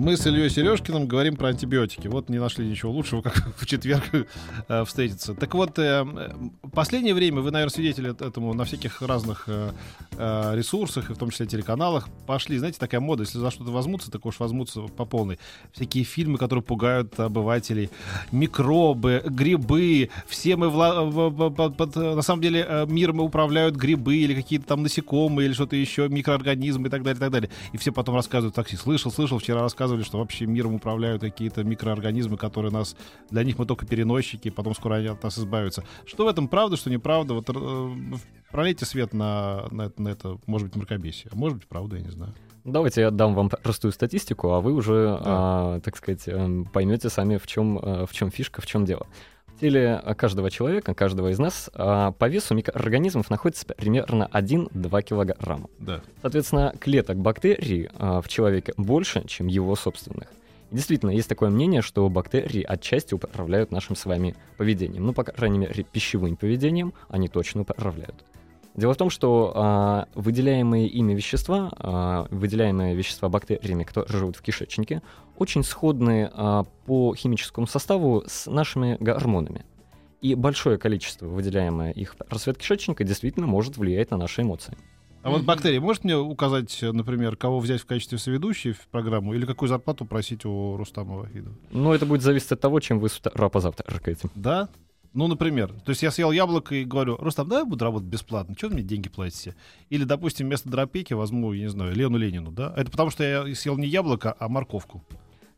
Мы 0.00 0.16
с 0.16 0.26
Ильей 0.26 0.48
Сережкиным 0.48 1.06
говорим 1.06 1.36
про 1.36 1.48
антибиотики. 1.48 2.08
Вот 2.08 2.30
не 2.30 2.38
нашли 2.38 2.66
ничего 2.66 2.90
лучшего, 2.90 3.20
как 3.20 3.34
в 3.58 3.66
четверг 3.66 4.02
э, 4.66 4.84
встретиться. 4.86 5.34
Так 5.34 5.52
вот, 5.54 5.78
э, 5.78 6.06
последнее 6.72 7.12
время 7.12 7.42
вы, 7.42 7.50
наверное, 7.50 7.70
свидетели 7.70 8.10
этому 8.10 8.54
на 8.54 8.64
всяких 8.64 9.02
разных 9.02 9.44
э, 9.46 9.72
ресурсах, 10.56 11.10
и 11.10 11.12
в 11.12 11.18
том 11.18 11.28
числе 11.28 11.44
телеканалах, 11.44 12.08
пошли, 12.26 12.56
знаете, 12.56 12.78
такая 12.78 13.02
мода, 13.02 13.24
если 13.24 13.36
за 13.36 13.50
что-то 13.50 13.72
возьмутся, 13.72 14.10
так 14.10 14.24
уж 14.24 14.40
возьмутся 14.40 14.80
по 14.84 15.04
полной. 15.04 15.38
Всякие 15.72 16.04
фильмы, 16.04 16.38
которые 16.38 16.62
пугают 16.62 17.20
обывателей, 17.20 17.90
микробы, 18.32 19.22
грибы, 19.26 20.08
все 20.26 20.56
мы, 20.56 20.68
вла- 20.68 21.74
под- 21.76 21.96
на 21.96 22.22
самом 22.22 22.40
деле, 22.40 22.86
миром 22.88 23.20
управляют 23.20 23.76
грибы 23.76 24.16
или 24.16 24.34
какие-то 24.34 24.66
там 24.66 24.82
насекомые 24.82 25.48
или 25.48 25.52
что-то 25.52 25.76
еще, 25.76 26.08
микроорганизмы 26.08 26.88
и 26.88 26.90
так 26.90 27.02
далее, 27.02 27.18
и 27.18 27.20
так 27.20 27.30
далее. 27.30 27.50
И 27.72 27.76
все 27.76 27.92
потом 27.92 28.14
рассказывают, 28.14 28.54
такси, 28.54 28.76
слышал, 28.76 29.12
слышал, 29.12 29.38
вчера 29.38 29.60
рассказывали, 29.90 30.02
что 30.02 30.18
вообще 30.18 30.46
миром 30.46 30.74
управляют 30.74 31.22
какие-то 31.22 31.64
микроорганизмы, 31.64 32.36
которые 32.36 32.72
нас, 32.72 32.96
для 33.30 33.42
них 33.44 33.58
мы 33.58 33.66
только 33.66 33.86
переносчики, 33.86 34.50
потом 34.50 34.74
скоро 34.74 34.96
они 34.96 35.08
от 35.08 35.22
нас 35.22 35.38
избавятся. 35.38 35.84
Что 36.06 36.24
в 36.24 36.28
этом 36.28 36.48
правда, 36.48 36.76
что 36.76 36.90
неправда? 36.90 37.34
Вот 37.34 37.48
э, 37.48 38.16
пролейте 38.50 38.84
свет 38.86 39.12
на, 39.14 39.66
на, 39.70 39.82
это- 39.82 40.02
на 40.02 40.08
это, 40.08 40.38
может 40.46 40.68
быть, 40.68 40.76
мракобесие. 40.76 41.30
А 41.32 41.36
может 41.36 41.58
быть, 41.58 41.68
правда, 41.68 41.96
я 41.96 42.02
не 42.02 42.10
знаю. 42.10 42.34
Давайте 42.64 43.00
я 43.00 43.10
дам 43.10 43.34
вам 43.34 43.48
простую 43.48 43.92
статистику, 43.92 44.50
а 44.52 44.60
вы 44.60 44.72
уже, 44.74 45.16
а, 45.20 45.80
так 45.80 45.96
сказать, 45.96 46.28
эм, 46.28 46.66
поймете 46.66 47.08
сами, 47.08 47.38
в 47.38 47.46
чем, 47.46 47.78
э, 47.78 48.04
в 48.06 48.12
чем 48.12 48.30
фишка, 48.30 48.60
в 48.60 48.66
чем 48.66 48.84
дело. 48.84 49.06
Теле 49.60 50.00
э, 50.02 50.14
каждого 50.14 50.50
человека, 50.50 50.94
каждого 50.94 51.28
из 51.28 51.38
нас 51.38 51.68
а, 51.74 52.12
по 52.12 52.28
весу 52.28 52.54
микроорганизмов 52.54 53.28
находится 53.28 53.66
примерно 53.66 54.28
1-2 54.32 55.02
килограмма. 55.02 55.68
Да. 55.78 56.00
Соответственно, 56.22 56.74
клеток 56.80 57.18
бактерий 57.18 57.90
а, 57.98 58.22
в 58.22 58.28
человеке 58.28 58.72
больше, 58.78 59.22
чем 59.26 59.48
его 59.48 59.76
собственных. 59.76 60.28
И 60.70 60.76
действительно, 60.76 61.10
есть 61.10 61.28
такое 61.28 61.50
мнение, 61.50 61.82
что 61.82 62.08
бактерии 62.08 62.62
отчасти 62.62 63.12
управляют 63.12 63.70
нашим 63.70 63.96
с 63.96 64.06
вами 64.06 64.34
поведением. 64.56 65.04
Ну, 65.04 65.12
по 65.12 65.24
крайней 65.24 65.58
мере, 65.58 65.84
пищевым 65.84 66.36
поведением 66.36 66.94
они 67.10 67.28
точно 67.28 67.60
управляют. 67.60 68.24
Дело 68.74 68.94
в 68.94 68.96
том, 68.96 69.10
что 69.10 69.52
а, 69.54 70.08
выделяемые 70.14 70.86
ими 70.86 71.12
вещества, 71.12 71.70
а, 71.76 72.26
выделяемые 72.30 72.94
вещества 72.94 73.28
бактериями, 73.28 73.84
которые 73.84 74.16
живут 74.18 74.36
в 74.36 74.42
кишечнике, 74.42 75.02
очень 75.36 75.64
сходны 75.64 76.30
а, 76.32 76.64
по 76.86 77.14
химическому 77.14 77.66
составу 77.66 78.22
с 78.26 78.50
нашими 78.50 78.96
гормонами. 79.00 79.64
И 80.20 80.34
большое 80.34 80.78
количество, 80.78 81.26
выделяемое 81.26 81.92
их 81.92 82.14
в 82.14 82.32
рассвет 82.32 82.58
кишечника, 82.58 83.04
действительно 83.04 83.46
может 83.46 83.76
влиять 83.76 84.10
на 84.10 84.18
наши 84.18 84.42
эмоции. 84.42 84.76
А 85.22 85.30
вот 85.30 85.42
бактерии, 85.42 85.78
может 85.78 86.04
мне 86.04 86.16
указать, 86.16 86.78
например, 86.80 87.36
кого 87.36 87.58
взять 87.58 87.82
в 87.82 87.86
качестве 87.86 88.16
соведущей 88.16 88.72
в 88.72 88.86
программу 88.88 89.34
или 89.34 89.44
какую 89.44 89.68
зарплату 89.68 90.06
просить 90.06 90.46
у 90.46 90.76
Рустама 90.76 91.16
Вахидова? 91.16 91.54
Но 91.70 91.94
это 91.94 92.06
будет 92.06 92.22
зависеть 92.22 92.52
от 92.52 92.60
того, 92.60 92.80
чем 92.80 93.00
вы 93.00 93.10
с 93.10 93.18
утра 93.18 93.48
позавтракаете. 93.50 94.30
Да? 94.34 94.70
Ну, 95.12 95.26
например, 95.26 95.72
то 95.84 95.90
есть 95.90 96.02
я 96.02 96.10
съел 96.10 96.30
яблоко 96.30 96.74
и 96.74 96.84
говорю, 96.84 97.16
Рустам, 97.16 97.48
давай 97.48 97.64
я 97.64 97.68
буду 97.68 97.84
работать 97.84 98.08
бесплатно, 98.08 98.54
что 98.56 98.68
вы 98.68 98.74
мне 98.74 98.82
деньги 98.82 99.08
платите? 99.08 99.56
Или, 99.88 100.04
допустим, 100.04 100.46
вместо 100.46 100.68
дропейки 100.68 101.14
возьму, 101.14 101.52
я 101.52 101.62
не 101.62 101.68
знаю, 101.68 101.94
Лену 101.94 102.16
Ленину, 102.16 102.52
да? 102.52 102.72
Это 102.76 102.90
потому 102.90 103.10
что 103.10 103.24
я 103.24 103.54
съел 103.54 103.76
не 103.76 103.88
яблоко, 103.88 104.36
а 104.38 104.48
морковку. 104.48 105.02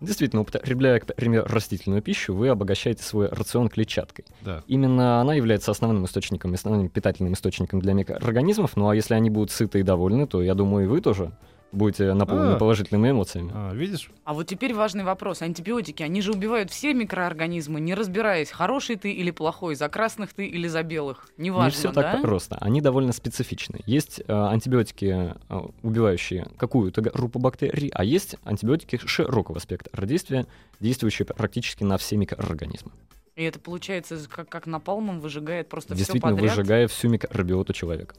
Действительно, 0.01 0.43
употребляя, 0.43 0.99
к 0.99 1.15
примеру, 1.15 1.47
растительную 1.49 2.03
пищу, 2.03 2.35
вы 2.35 2.49
обогащаете 2.49 3.05
свой 3.05 3.29
рацион 3.29 3.69
клетчаткой. 3.69 4.25
Да. 4.41 4.65
Именно 4.67 5.21
она 5.21 5.35
является 5.35 5.71
основным 5.71 6.07
источником, 6.07 6.55
основным 6.55 6.89
питательным 6.89 7.35
источником 7.35 7.81
для 7.81 7.93
микроорганизмов. 7.93 8.77
Ну 8.77 8.89
а 8.89 8.97
если 8.97 9.15
они 9.15 9.31
будут 9.31 9.53
сыты 9.53 9.79
и 9.81 9.83
довольны, 9.85 10.27
то 10.27 10.43
я 10.43 10.55
думаю, 10.55 10.87
и 10.87 10.89
вы 10.89 11.01
тоже 11.01 11.31
будете 11.73 12.13
наполнены 12.15 12.53
А. 12.53 12.59
положительными 12.59 13.11
эмоциями. 13.11 13.51
А, 13.55 13.73
видишь? 13.75 14.11
А 14.25 14.35
вот 14.35 14.47
теперь 14.47 14.75
важный 14.75 15.05
вопрос. 15.05 15.43
Антибиотики, 15.43 16.03
они 16.03 16.21
же 16.23 16.33
убивают 16.33 16.71
все 16.71 16.95
микроорганизмы, 16.95 17.81
не 17.81 17.95
разбираясь, 17.95 18.51
хороший 18.51 18.97
ты 18.97 19.11
или 19.13 19.31
плохой, 19.31 19.75
за 19.75 19.89
красных 19.89 20.33
ты 20.33 20.47
или 20.47 20.69
за 20.69 20.83
белых. 20.83 21.29
Неважно, 21.37 21.65
Не 21.67 21.71
все 21.73 21.93
так 21.93 22.17
да? 22.17 22.21
просто. 22.23 22.57
Они 22.61 22.81
довольно 22.81 23.13
специфичны. 23.13 23.81
Есть 23.87 24.21
э, 24.21 24.33
антибиотики, 24.33 25.35
э, 25.49 25.61
убивающие 25.83 26.47
какую-то 26.59 27.01
группу 27.01 27.39
бактерий, 27.39 27.91
а 27.95 28.05
есть 28.05 28.37
антибиотики 28.45 28.99
широкого 29.05 29.59
спектра 29.59 30.07
действия, 30.07 30.47
действующие 30.81 31.27
практически 31.27 31.83
на 31.85 31.97
все 31.99 32.17
микроорганизмы. 32.17 32.93
И 33.35 33.43
это 33.45 33.59
получается 33.59 34.19
как, 34.29 34.49
как 34.51 34.67
напалмом 34.67 35.21
выжигает 35.21 35.69
просто 35.71 35.95
все 35.95 35.99
Действительно, 36.05 36.35
подряд. 36.35 36.55
выжигая 36.55 36.87
всю 36.87 37.09
микробиоту 37.09 37.73
человека. 37.73 38.15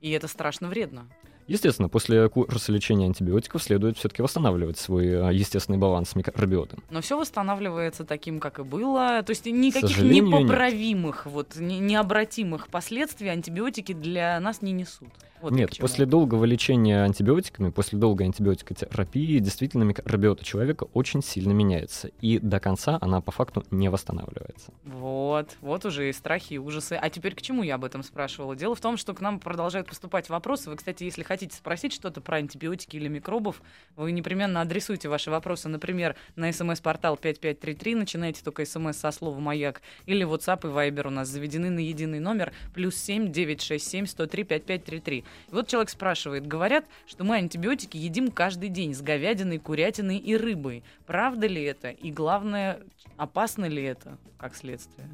И 0.00 0.10
это 0.10 0.28
страшно 0.28 0.68
вредно. 0.68 1.08
Естественно, 1.46 1.88
после 1.88 2.28
курса 2.28 2.72
лечения 2.72 3.06
антибиотиков 3.06 3.62
следует 3.62 3.96
все-таки 3.98 4.22
восстанавливать 4.22 4.78
свой 4.78 5.06
э, 5.06 5.34
естественный 5.34 5.78
баланс 5.78 6.14
микробиоты. 6.14 6.76
Но 6.90 7.00
все 7.00 7.18
восстанавливается 7.18 8.04
таким, 8.04 8.40
как 8.40 8.58
и 8.58 8.62
было. 8.62 9.22
То 9.22 9.30
есть 9.30 9.46
никаких 9.46 9.90
сожалению, 9.90 10.26
нет. 10.26 10.40
непоправимых, 10.44 11.26
вот, 11.26 11.56
не- 11.56 11.78
необратимых 11.78 12.68
последствий 12.68 13.28
антибиотики 13.28 13.92
для 13.92 14.38
нас 14.40 14.62
не 14.62 14.72
несут. 14.72 15.08
Вот 15.42 15.52
Нет, 15.52 15.76
после 15.78 16.06
долгого 16.06 16.44
лечения 16.44 17.02
антибиотиками, 17.02 17.70
после 17.70 17.98
долгой 17.98 18.26
антибиотикотерапии, 18.26 19.40
действительно 19.40 19.82
микробиота 19.82 20.44
человека 20.44 20.86
очень 20.92 21.20
сильно 21.20 21.50
меняется. 21.50 22.10
И 22.20 22.38
до 22.38 22.60
конца 22.60 22.96
она 23.00 23.20
по 23.20 23.32
факту 23.32 23.64
не 23.72 23.90
восстанавливается. 23.90 24.72
Вот, 24.84 25.56
вот 25.60 25.84
уже 25.84 26.08
и 26.08 26.12
страхи, 26.12 26.54
и 26.54 26.58
ужасы. 26.58 26.92
А 26.92 27.10
теперь 27.10 27.34
к 27.34 27.42
чему 27.42 27.64
я 27.64 27.74
об 27.74 27.84
этом 27.84 28.04
спрашивала? 28.04 28.54
Дело 28.54 28.76
в 28.76 28.80
том, 28.80 28.96
что 28.96 29.14
к 29.14 29.20
нам 29.20 29.40
продолжают 29.40 29.88
поступать 29.88 30.28
вопросы. 30.28 30.70
Вы, 30.70 30.76
кстати, 30.76 31.02
если 31.02 31.24
хотите 31.24 31.56
спросить 31.56 31.92
что-то 31.92 32.20
про 32.20 32.36
антибиотики 32.36 32.94
или 32.94 33.08
микробов, 33.08 33.62
вы 33.96 34.12
непременно 34.12 34.60
адресуйте 34.60 35.08
ваши 35.08 35.32
вопросы, 35.32 35.68
например, 35.68 36.14
на 36.36 36.52
смс-портал 36.52 37.16
5533, 37.16 37.96
начинайте 37.96 38.44
только 38.44 38.64
смс 38.64 38.96
со 38.96 39.10
слова 39.10 39.40
«Маяк», 39.40 39.82
или 40.06 40.24
WhatsApp 40.24 40.60
и 40.68 40.72
Viber 40.72 41.08
у 41.08 41.10
нас 41.10 41.28
заведены 41.28 41.70
на 41.70 41.80
единый 41.80 42.20
номер, 42.20 42.52
плюс 42.74 42.94
7 42.94 43.32
967 43.32 44.06
103 44.06 44.44
5533. 44.44 45.24
И 45.50 45.54
вот 45.54 45.68
человек 45.68 45.90
спрашивает, 45.90 46.46
говорят, 46.46 46.84
что 47.06 47.24
мы 47.24 47.36
антибиотики 47.36 47.96
едим 47.96 48.30
каждый 48.30 48.68
день 48.68 48.94
с 48.94 49.00
говядиной, 49.00 49.58
курятиной 49.58 50.16
и 50.16 50.36
рыбой. 50.36 50.82
Правда 51.06 51.46
ли 51.46 51.62
это? 51.62 51.90
И 51.90 52.10
главное, 52.10 52.80
опасно 53.16 53.66
ли 53.66 53.82
это, 53.82 54.18
как 54.38 54.54
следствие? 54.54 55.08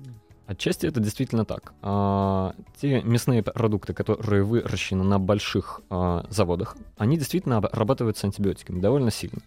Отчасти 0.46 0.86
это 0.86 0.98
действительно 0.98 1.44
так. 1.44 1.74
А, 1.82 2.54
те 2.80 3.02
мясные 3.02 3.42
продукты, 3.42 3.92
которые 3.92 4.42
выращены 4.44 5.04
на 5.04 5.18
больших 5.18 5.82
а, 5.90 6.24
заводах, 6.30 6.74
они 6.96 7.18
действительно 7.18 7.58
обрабатываются 7.58 8.26
антибиотиками 8.26 8.80
довольно 8.80 9.10
сильно. 9.10 9.40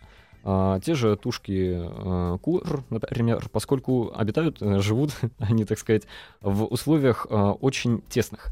А, 0.43 0.79
те 0.79 0.95
же 0.95 1.15
тушки 1.17 1.73
а, 1.75 2.37
кур, 2.37 2.83
например, 2.89 3.47
поскольку 3.51 4.11
обитают, 4.15 4.61
э, 4.61 4.79
живут 4.79 5.11
они, 5.39 5.65
так 5.65 5.79
сказать, 5.79 6.03
в 6.41 6.65
условиях 6.65 7.27
а, 7.29 7.53
очень 7.53 8.01
тесных. 8.09 8.49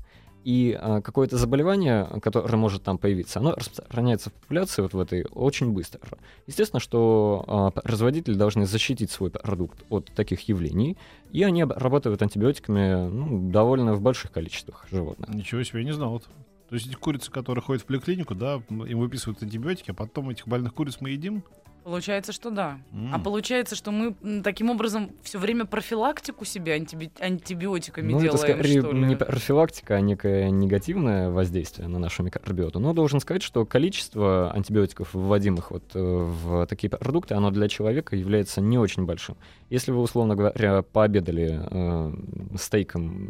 И 0.50 0.76
а, 0.82 1.00
какое-то 1.02 1.38
заболевание, 1.38 2.08
которое 2.24 2.58
может 2.58 2.82
там 2.82 2.98
появиться, 2.98 3.38
оно 3.38 3.54
распространяется 3.54 4.32
в 4.32 4.34
популяции 4.34 4.82
вот 4.82 4.94
в 4.94 5.00
этой 5.00 5.24
очень 5.32 5.74
быстро. 5.74 6.02
Естественно, 6.48 6.80
что 6.80 7.46
а, 7.48 7.70
производители 7.70 8.34
должны 8.34 8.66
защитить 8.66 9.12
свой 9.12 9.30
продукт 9.30 9.84
от 9.90 10.06
таких 10.16 10.40
явлений, 10.50 10.98
и 11.32 11.44
они 11.44 11.62
обрабатывают 11.62 12.24
антибиотиками 12.24 13.10
ну, 13.10 13.52
довольно 13.52 13.94
в 13.94 14.02
больших 14.02 14.32
количествах 14.32 14.88
животных. 14.90 15.30
Ничего 15.30 15.62
себе, 15.62 15.82
я 15.82 15.86
не 15.86 15.94
знал. 15.94 16.14
Вот. 16.14 16.24
То 16.70 16.74
есть 16.74 16.88
эти 16.88 16.96
курицы, 16.96 17.30
которые 17.30 17.62
ходят 17.62 17.84
в 17.84 17.86
поликлинику, 17.86 18.34
да, 18.34 18.60
им 18.70 19.00
выписывают 19.00 19.44
антибиотики, 19.44 19.92
а 19.92 19.94
потом 19.94 20.32
этих 20.32 20.48
больных 20.48 20.74
куриц 20.74 20.98
мы 21.00 21.12
едим. 21.12 21.44
Получается, 21.90 22.32
что 22.34 22.52
да. 22.52 22.78
М. 22.94 23.16
А 23.16 23.18
получается, 23.18 23.76
что 23.76 23.90
мы 23.90 24.14
таким 24.44 24.70
образом 24.70 25.10
все 25.24 25.40
время 25.40 25.66
профилактику 25.66 26.46
себе 26.46 26.78
антиби- 26.78 27.10
антибиотиками 27.20 28.12
Ну, 28.12 28.20
это 28.20 28.38
делаем, 28.38 28.58
скорее 28.60 28.82
что 28.82 28.92
ли? 28.92 29.00
не 29.06 29.16
профилактика, 29.16 29.96
а 29.96 30.00
некое 30.02 30.52
негативное 30.52 31.32
воздействие 31.32 31.88
на 31.88 31.98
нашу 31.98 32.22
микробиоту. 32.22 32.80
Но 32.80 32.94
должен 32.94 33.20
сказать, 33.20 33.42
что 33.42 33.66
количество 33.66 34.52
антибиотиков, 34.52 35.10
вводимых 35.14 35.72
вот 35.72 35.84
э, 35.96 36.00
в 36.00 36.68
такие 36.68 36.92
продукты, 36.92 37.34
оно 37.34 37.50
для 37.50 37.68
человека 37.68 38.16
является 38.16 38.62
не 38.62 38.78
очень 38.78 39.06
большим. 39.06 39.36
Если 39.72 39.92
вы, 39.92 40.02
условно 40.02 40.36
говоря, 40.36 40.84
пообедали 40.84 41.60
э, 41.72 42.14
стейком 42.60 43.30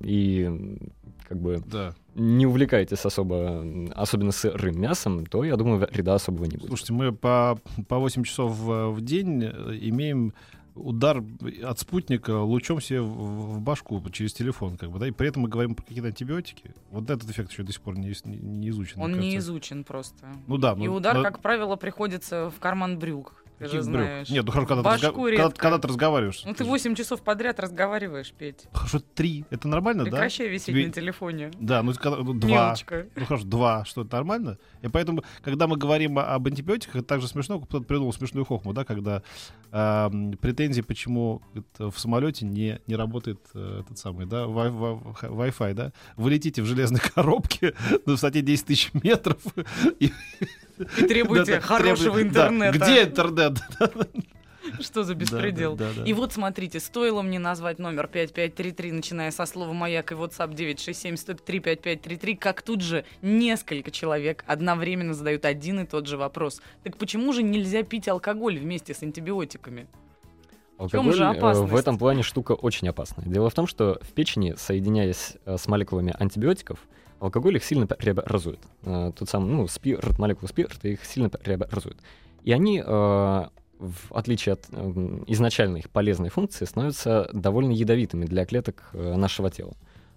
и 0.00 0.76
как 1.28 1.38
бы 1.38 1.62
Да. 1.70 1.94
Не 2.14 2.46
увлекаетесь 2.46 3.04
особо, 3.04 3.64
особенно 3.94 4.32
сырым 4.32 4.80
мясом, 4.80 5.26
то, 5.26 5.44
я 5.44 5.56
думаю, 5.56 5.78
вреда 5.78 6.14
особого 6.14 6.44
не 6.44 6.56
будет. 6.56 6.68
Слушайте, 6.68 6.92
мы 6.92 7.12
по, 7.12 7.58
по 7.88 7.98
8 7.98 8.24
часов 8.24 8.56
в, 8.56 8.90
в 8.90 9.00
день 9.00 9.44
э, 9.44 9.78
имеем 9.80 10.32
удар 10.74 11.22
от 11.62 11.78
спутника 11.78 12.40
лучом 12.40 12.80
себе 12.80 13.00
в, 13.00 13.56
в 13.56 13.60
башку 13.60 14.02
через 14.10 14.32
телефон, 14.32 14.76
как 14.76 14.90
бы, 14.90 14.98
да, 14.98 15.06
и 15.06 15.10
при 15.10 15.28
этом 15.28 15.42
мы 15.42 15.48
говорим 15.48 15.74
про 15.74 15.84
какие-то 15.84 16.08
антибиотики. 16.08 16.74
Вот 16.90 17.08
этот 17.10 17.30
эффект 17.30 17.52
еще 17.52 17.62
до 17.62 17.72
сих 17.72 17.80
пор 17.80 17.96
не, 17.96 18.12
не, 18.24 18.36
не 18.36 18.68
изучен. 18.70 19.00
Он 19.00 19.18
не 19.18 19.36
изучен 19.36 19.84
просто. 19.84 20.26
Ну 20.46 20.58
да. 20.58 20.72
И 20.72 20.86
ну, 20.86 20.94
удар, 20.94 21.16
но- 21.16 21.22
как 21.22 21.40
правило, 21.40 21.76
приходится 21.76 22.50
в 22.50 22.58
карман 22.60 22.98
брюк. 22.98 23.43
Ты 23.58 23.66
же 23.66 23.72
брюк? 23.72 23.82
знаешь. 23.84 24.28
Нет, 24.30 24.44
ну 24.44 24.52
хорошо, 24.52 24.66
когда, 24.68 24.82
ты, 24.96 25.02
Башку 25.02 25.26
редко. 25.28 25.42
когда, 25.44 25.60
когда 25.60 25.78
ты 25.78 25.88
разговариваешь. 25.88 26.42
Ну 26.44 26.54
ты 26.54 26.64
8 26.64 26.94
часов 26.94 27.22
подряд 27.22 27.60
разговариваешь, 27.60 28.32
Петь. 28.32 28.66
Хорошо, 28.72 29.00
три. 29.14 29.44
Это 29.50 29.68
нормально, 29.68 30.04
да? 30.04 30.10
Прекращай 30.10 30.48
висеть 30.48 30.66
Тебе- 30.66 30.86
на 30.86 30.92
телефоне. 30.92 31.50
Да, 31.60 31.82
ну 31.82 31.92
когда- 31.94 32.18
ну, 32.18 32.34
два. 32.34 32.48
Милочка. 32.66 33.06
Ну 33.14 33.24
хорошо, 33.26 33.44
два, 33.44 33.84
что 33.84 34.02
это 34.02 34.16
нормально? 34.16 34.58
И 34.82 34.88
поэтому, 34.88 35.22
когда 35.42 35.66
мы 35.66 35.76
говорим 35.76 36.18
об 36.18 36.46
антибиотиках, 36.46 36.96
это 36.96 37.04
также 37.04 37.28
смешно, 37.28 37.58
как 37.60 37.68
кто-то 37.68 37.84
придумал 37.84 38.12
смешную 38.12 38.44
хохму, 38.44 38.72
да, 38.72 38.84
когда 38.84 39.22
эм, 39.72 40.32
претензии, 40.32 40.80
почему 40.80 41.42
в 41.78 41.96
самолете 41.98 42.44
не, 42.46 42.80
не 42.86 42.96
работает 42.96 43.40
э, 43.54 43.80
этот 43.84 43.98
самый, 43.98 44.26
да, 44.26 44.44
Wi- 44.44 44.72
Wi- 45.20 45.30
Wi-Fi, 45.30 45.74
да, 45.74 45.92
вы 46.16 46.30
летите 46.30 46.62
в 46.62 46.66
железной 46.66 47.00
коробке 47.14 47.74
на 48.06 48.12
высоте 48.12 48.40
10 48.42 48.66
тысяч 48.66 48.90
метров. 48.94 49.38
И, 50.00 50.12
И 50.98 51.02
требуете 51.06 51.60
хорошего 51.60 52.20
интернета. 52.22 52.76
Где 52.78 53.02
интернет? 53.04 53.43
Что 54.80 55.04
за 55.04 55.14
беспредел? 55.14 55.76
Да, 55.76 55.88
да, 55.88 55.90
да, 55.94 56.00
да. 56.02 56.08
И 56.08 56.12
вот 56.14 56.32
смотрите, 56.32 56.80
стоило 56.80 57.22
мне 57.22 57.38
назвать 57.38 57.78
номер 57.78 58.06
5533, 58.06 58.92
начиная 58.92 59.30
со 59.30 59.44
слова 59.46 59.72
«Маяк» 59.72 60.12
и 60.12 60.14
WhatsApp 60.14 60.54
967-103-5533, 60.54 62.36
как 62.36 62.62
тут 62.62 62.80
же 62.80 63.04
несколько 63.20 63.90
человек 63.90 64.42
одновременно 64.46 65.14
задают 65.14 65.44
один 65.44 65.80
и 65.80 65.86
тот 65.86 66.06
же 66.06 66.16
вопрос. 66.16 66.62
Так 66.82 66.96
почему 66.96 67.32
же 67.32 67.42
нельзя 67.42 67.82
пить 67.82 68.08
алкоголь 68.08 68.58
вместе 68.58 68.94
с 68.94 69.02
антибиотиками? 69.02 69.86
чем 70.76 71.00
Алкоголь 71.00 71.14
же 71.14 71.24
э, 71.24 71.26
опасность? 71.28 71.72
в 71.72 71.76
этом 71.76 71.98
плане 71.98 72.22
штука 72.22 72.52
очень 72.52 72.88
опасная. 72.88 73.26
Дело 73.26 73.50
в 73.50 73.54
том, 73.54 73.66
что 73.66 73.98
в 74.02 74.12
печени, 74.12 74.54
соединяясь 74.56 75.34
э, 75.44 75.56
с 75.56 75.68
молекулами 75.68 76.14
антибиотиков, 76.18 76.78
алкоголь 77.20 77.56
их 77.56 77.64
сильно 77.64 77.86
преобразует. 77.86 78.60
Э, 78.82 79.12
Тот 79.16 79.28
самый, 79.28 79.50
ну, 79.50 79.68
спирт, 79.68 80.18
молекулы 80.18 80.48
спирта 80.48 80.88
их 80.88 81.04
сильно 81.04 81.28
преобразует. 81.28 81.98
И 82.44 82.52
они, 82.52 82.80
э, 82.80 82.84
в 82.84 84.12
отличие 84.14 84.52
от 84.52 84.66
э, 84.70 85.22
изначально 85.26 85.78
их 85.78 85.90
полезной 85.90 86.28
функции, 86.28 86.66
становятся 86.66 87.28
довольно 87.32 87.72
ядовитыми 87.72 88.26
для 88.26 88.44
клеток 88.44 88.90
э, 88.92 89.16
нашего 89.16 89.50
тела. 89.50 89.74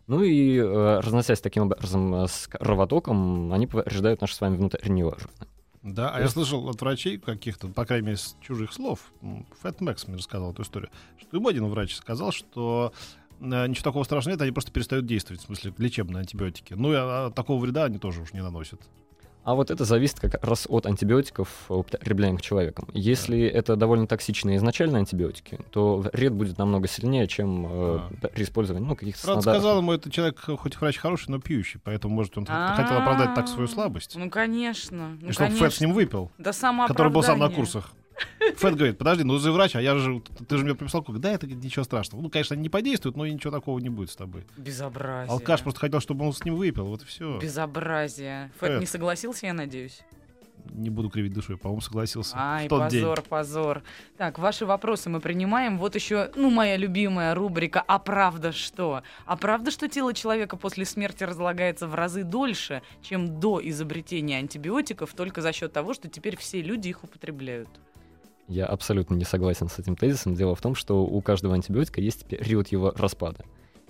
Ну 0.08 0.22
и 0.24 0.58
э, 0.58 1.00
разносясь 1.00 1.42
таким 1.42 1.64
образом 1.64 2.14
э, 2.14 2.28
с 2.28 2.48
кровотоком, 2.48 3.52
они 3.54 3.66
повреждают 3.66 4.22
наши 4.22 4.36
с 4.36 4.42
вами 4.42 4.58
внутренние 4.58 5.06
органы. 5.06 5.30
Да, 5.84 6.10
а 6.10 6.20
я 6.20 6.28
слышал 6.28 6.68
от 6.70 6.82
врачей 6.82 7.18
каких-то, 7.18 7.70
по 7.70 7.86
крайней 7.86 8.08
мере, 8.08 8.18
с 8.18 8.36
чужих 8.42 8.74
слов, 8.74 9.00
Фэт 9.62 9.80
Мэкс 9.80 10.08
мне 10.08 10.18
рассказал 10.18 10.52
эту 10.52 10.64
историю, 10.64 10.90
что 11.18 11.38
ему 11.38 11.48
один 11.48 11.68
врач 11.68 11.96
сказал, 11.96 12.34
что 12.34 12.92
ничего 13.40 13.84
такого 13.84 14.04
страшного 14.04 14.34
нет, 14.34 14.42
они 14.42 14.52
просто 14.52 14.72
перестают 14.72 15.06
действовать, 15.06 15.44
в 15.44 15.46
смысле 15.46 15.74
лечебные 15.78 16.22
антибиотики. 16.22 16.74
Ну 16.74 16.92
и 16.92 16.96
а, 16.98 17.32
такого 17.32 17.62
вреда 17.62 17.86
они 17.86 18.00
тоже 18.00 18.22
уж 18.22 18.34
не 18.34 18.42
наносят. 18.42 18.82
А 19.48 19.56
вот 19.56 19.72
это 19.72 19.86
зависит 19.86 20.20
как 20.20 20.44
раз 20.44 20.68
от 20.70 20.86
антибиотиков, 20.86 21.48
употребляемых 21.70 22.42
человеком. 22.42 22.90
Если 22.92 23.46
это 23.46 23.78
довольно 23.78 24.06
токсичные 24.06 24.58
изначально 24.58 24.98
антибиотики, 24.98 25.58
то 25.70 26.00
вред 26.00 26.34
будет 26.34 26.58
намного 26.58 26.90
сильнее, 26.90 27.28
чем 27.28 27.66
э, 27.66 27.70
А. 27.70 28.28
при 28.28 28.44
использовании 28.44 28.86
ну, 28.86 28.98
каких-то 28.98 29.24
Правда, 29.24 29.40
стандартных- 29.42 29.62
сказал 29.62 29.78
ему, 29.78 29.94
это 29.94 30.12
человек, 30.12 30.42
хоть 30.42 30.76
врач 30.76 30.98
хороший, 30.98 31.30
но 31.30 31.40
пьющий, 31.40 31.80
поэтому, 31.82 32.14
может, 32.14 32.38
он 32.38 32.46
хотел 32.46 32.98
оправдать 32.98 33.36
так 33.36 33.48
свою 33.48 33.70
слабость. 33.70 34.18
Ну, 34.18 34.30
конечно. 34.30 35.18
Ну, 35.22 35.30
и 35.30 35.32
чтобы 35.32 35.52
Фэт 35.52 35.74
с 35.74 35.80
ним 35.80 35.94
выпил, 35.94 36.30
Да 36.38 36.52
который 36.86 37.10
был 37.10 37.24
сам 37.24 37.40
на 37.40 37.50
курсах. 37.50 37.94
Фэт 38.56 38.76
говорит, 38.76 38.98
подожди, 38.98 39.24
ну 39.24 39.40
ты 39.40 39.52
врач, 39.52 39.76
а 39.76 39.82
я 39.82 39.96
же, 39.96 40.22
ты 40.48 40.58
же 40.58 40.64
мне 40.64 40.76
прописал, 40.76 41.02
говорит, 41.02 41.22
да, 41.22 41.32
это 41.32 41.48
ничего 41.48 41.84
страшного. 41.84 42.22
Ну, 42.22 42.30
конечно, 42.30 42.54
они 42.54 42.64
не 42.64 42.70
подействуют, 42.70 43.18
но 43.18 43.26
ничего 43.28 43.52
такого 43.52 43.80
не 43.80 43.90
будет 43.90 44.10
с 44.10 44.16
тобой. 44.16 44.46
Безобразие. 44.58 45.32
Алкаш 45.32 45.62
просто 45.62 45.80
хотел, 45.80 46.00
чтобы 46.00 46.26
он 46.26 46.34
с 46.34 46.44
ним 46.44 46.56
выпил, 46.56 46.86
вот 46.86 47.04
и 47.04 47.06
все. 47.06 47.38
Безобразие. 47.40 48.52
Фэт 48.60 48.72
Эх. 48.72 48.80
не 48.80 48.86
согласился, 48.86 49.46
я 49.46 49.54
надеюсь? 49.54 50.02
Не 50.74 50.90
буду 50.90 51.10
кривить 51.10 51.34
душой, 51.34 51.58
по-моему, 51.58 51.82
согласился. 51.82 52.34
Ай, 52.36 52.66
в 52.66 52.70
тот 52.70 52.84
позор, 52.84 53.18
день. 53.18 53.26
позор. 53.30 53.84
Так, 54.18 54.38
ваши 54.38 54.66
вопросы 54.66 55.10
мы 55.10 55.22
принимаем. 55.22 55.78
Вот 55.78 55.96
еще, 55.96 56.32
ну, 56.36 56.50
моя 56.50 56.76
любимая 56.76 57.34
рубрика 57.36 57.82
«А 57.88 58.00
правда 58.00 58.52
что?». 58.52 59.04
А 59.26 59.38
правда, 59.38 59.72
что 59.72 59.88
тело 59.88 60.14
человека 60.14 60.58
после 60.58 60.86
смерти 60.86 61.24
разлагается 61.24 61.88
в 61.88 61.96
разы 61.96 62.24
дольше, 62.24 62.82
чем 63.02 63.40
до 63.40 63.62
изобретения 63.64 64.40
антибиотиков, 64.40 65.14
только 65.14 65.42
за 65.42 65.54
счет 65.54 65.72
того, 65.72 65.94
что 65.94 66.10
теперь 66.10 66.36
все 66.36 66.62
люди 66.62 66.90
их 66.90 67.04
употребляют? 67.04 67.70
Я 68.48 68.66
абсолютно 68.66 69.16
не 69.16 69.26
согласен 69.26 69.68
с 69.70 69.78
этим 69.80 69.96
тезисом. 69.96 70.36
Дело 70.36 70.56
в 70.56 70.62
том, 70.62 70.74
что 70.76 71.06
у 71.06 71.22
каждого 71.22 71.54
антибиотика 71.56 72.00
есть 72.02 72.26
период 72.26 72.70
его 72.70 72.92
распада. 72.96 73.44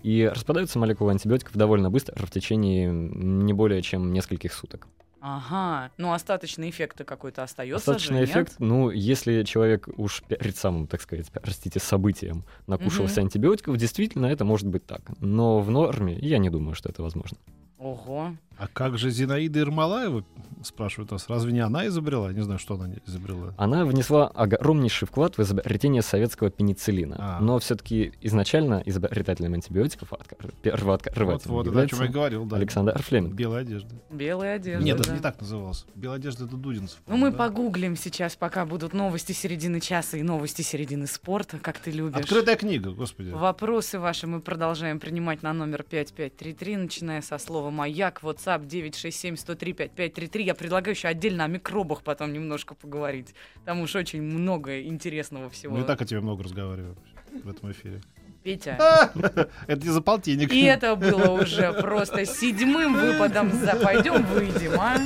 И 0.04 0.30
распадаются 0.32 0.80
молекулы 0.80 1.12
антибиотиков 1.12 1.56
довольно 1.56 1.90
быстро, 1.90 2.26
в 2.26 2.32
течение 2.32 2.92
не 2.92 3.54
более 3.54 3.82
чем 3.82 4.14
нескольких 4.14 4.54
суток. 4.54 4.88
Ага, 5.20 5.92
ну 5.98 6.14
остаточный 6.14 6.70
эффект 6.70 7.04
какой-то 7.04 7.42
остается 7.44 7.92
Остаточный 7.92 8.18
же, 8.18 8.22
нет? 8.22 8.30
эффект, 8.30 8.56
ну, 8.60 8.92
если 8.92 9.42
человек 9.44 9.90
уж 9.98 10.22
перед 10.28 10.56
самым, 10.56 10.86
так 10.86 11.02
сказать, 11.02 11.32
простите, 11.32 11.80
событием 11.80 12.44
накушался 12.68 13.20
Мгм. 13.22 13.26
антибиотиков, 13.26 13.78
действительно, 13.78 14.28
это 14.28 14.46
может 14.46 14.68
быть 14.68 14.86
так. 14.86 15.02
Но 15.20 15.60
в 15.60 15.72
норме 15.72 16.18
я 16.20 16.38
не 16.38 16.52
думаю, 16.52 16.76
что 16.76 16.90
это 16.90 17.02
возможно. 17.02 17.38
Ого. 17.80 18.34
А 18.58 18.68
как 18.68 18.98
же 18.98 19.10
Зинаида 19.12 19.60
Ермолаева, 19.60 20.24
спрашивают 20.64 21.12
нас, 21.12 21.30
разве 21.30 21.52
не 21.52 21.60
она 21.60 21.88
изобрела? 21.88 22.32
Не 22.32 22.42
знаю, 22.42 22.60
что 22.60 22.76
она 22.76 22.94
изобрела. 23.06 23.54
Она 23.58 23.86
внесла 23.86 24.28
огромнейший 24.28 25.08
вклад 25.08 25.38
в 25.38 25.42
изобретение 25.42 26.02
советского 26.02 26.50
пенициллина. 26.50 27.16
А. 27.20 27.40
Но 27.40 27.60
все-таки 27.60 28.14
изначально 28.22 28.82
изобретателем 28.86 29.54
антибиотиков 29.54 30.14
откр- 30.14 30.54
первооткрывателем 30.62 31.54
Вот, 31.54 31.68
вот, 31.68 31.78
о 31.78 31.88
чем 31.88 32.02
я 32.02 32.08
говорил, 32.08 32.46
да. 32.46 32.58
Александр 32.58 33.02
Флеминг. 33.02 33.34
Белая 33.34 33.62
одежда. 33.62 33.96
Белая 34.10 34.56
одежда. 34.56 34.84
Нет, 34.84 34.98
да. 34.98 35.04
это 35.04 35.14
не 35.14 35.20
так 35.20 35.40
называлось. 35.40 35.86
Белая 35.96 36.18
одежда 36.18 36.46
это 36.46 36.56
Дудинцев. 36.56 37.00
Ну, 37.08 37.18
мы 37.18 37.32
да? 37.32 37.38
погуглим 37.38 37.96
сейчас, 37.96 38.36
пока 38.36 38.66
будут 38.66 38.94
новости 38.94 39.32
середины 39.32 39.80
часа 39.80 40.18
и 40.18 40.24
новости 40.24 40.62
середины 40.62 41.08
спорта, 41.08 41.58
как 41.60 41.80
ты 41.80 41.92
любишь. 41.92 42.20
Открытая 42.20 42.56
книга, 42.56 42.92
господи. 42.92 43.30
Вопросы 43.30 44.00
ваши 44.00 44.28
мы 44.28 44.42
продолжаем 44.42 45.00
принимать 45.00 45.44
на 45.44 45.54
номер 45.54 45.84
5533, 45.84 46.78
начиная 46.78 47.22
со 47.22 47.38
слова 47.38 47.70
«Маяк», 47.70 48.24
WhatsApp 48.48 48.66
967-103-5533. 48.68 50.42
Я 50.42 50.56
предлагаю 50.56 50.96
еще 50.96 51.08
отдельно 51.08 51.46
о 51.46 51.48
микробах 51.48 52.04
потом 52.04 52.34
немножко 52.34 52.76
поговорить. 52.76 53.36
Там 53.66 53.82
уж 53.82 53.96
очень 53.96 54.22
много 54.22 54.82
интересного 54.82 55.50
всего. 55.50 55.76
Мы 55.76 55.84
и 55.84 55.86
так 55.86 56.02
о 56.02 56.06
тебе 56.06 56.22
много 56.22 56.44
разговариваем 56.44 56.96
в 57.44 57.50
этом 57.50 57.72
эфире. 57.72 58.02
Петя. 58.44 59.12
Это 59.68 59.86
не 59.86 59.90
за 59.90 60.02
полтинник. 60.02 60.54
И 60.54 60.62
это 60.62 60.96
было 60.96 61.32
уже 61.32 61.74
просто 61.74 62.26
седьмым 62.26 62.94
выпадом 62.94 63.52
за 63.52 63.76
«Пойдем, 63.76 64.24
выйдем», 64.24 64.80
а? 64.80 64.98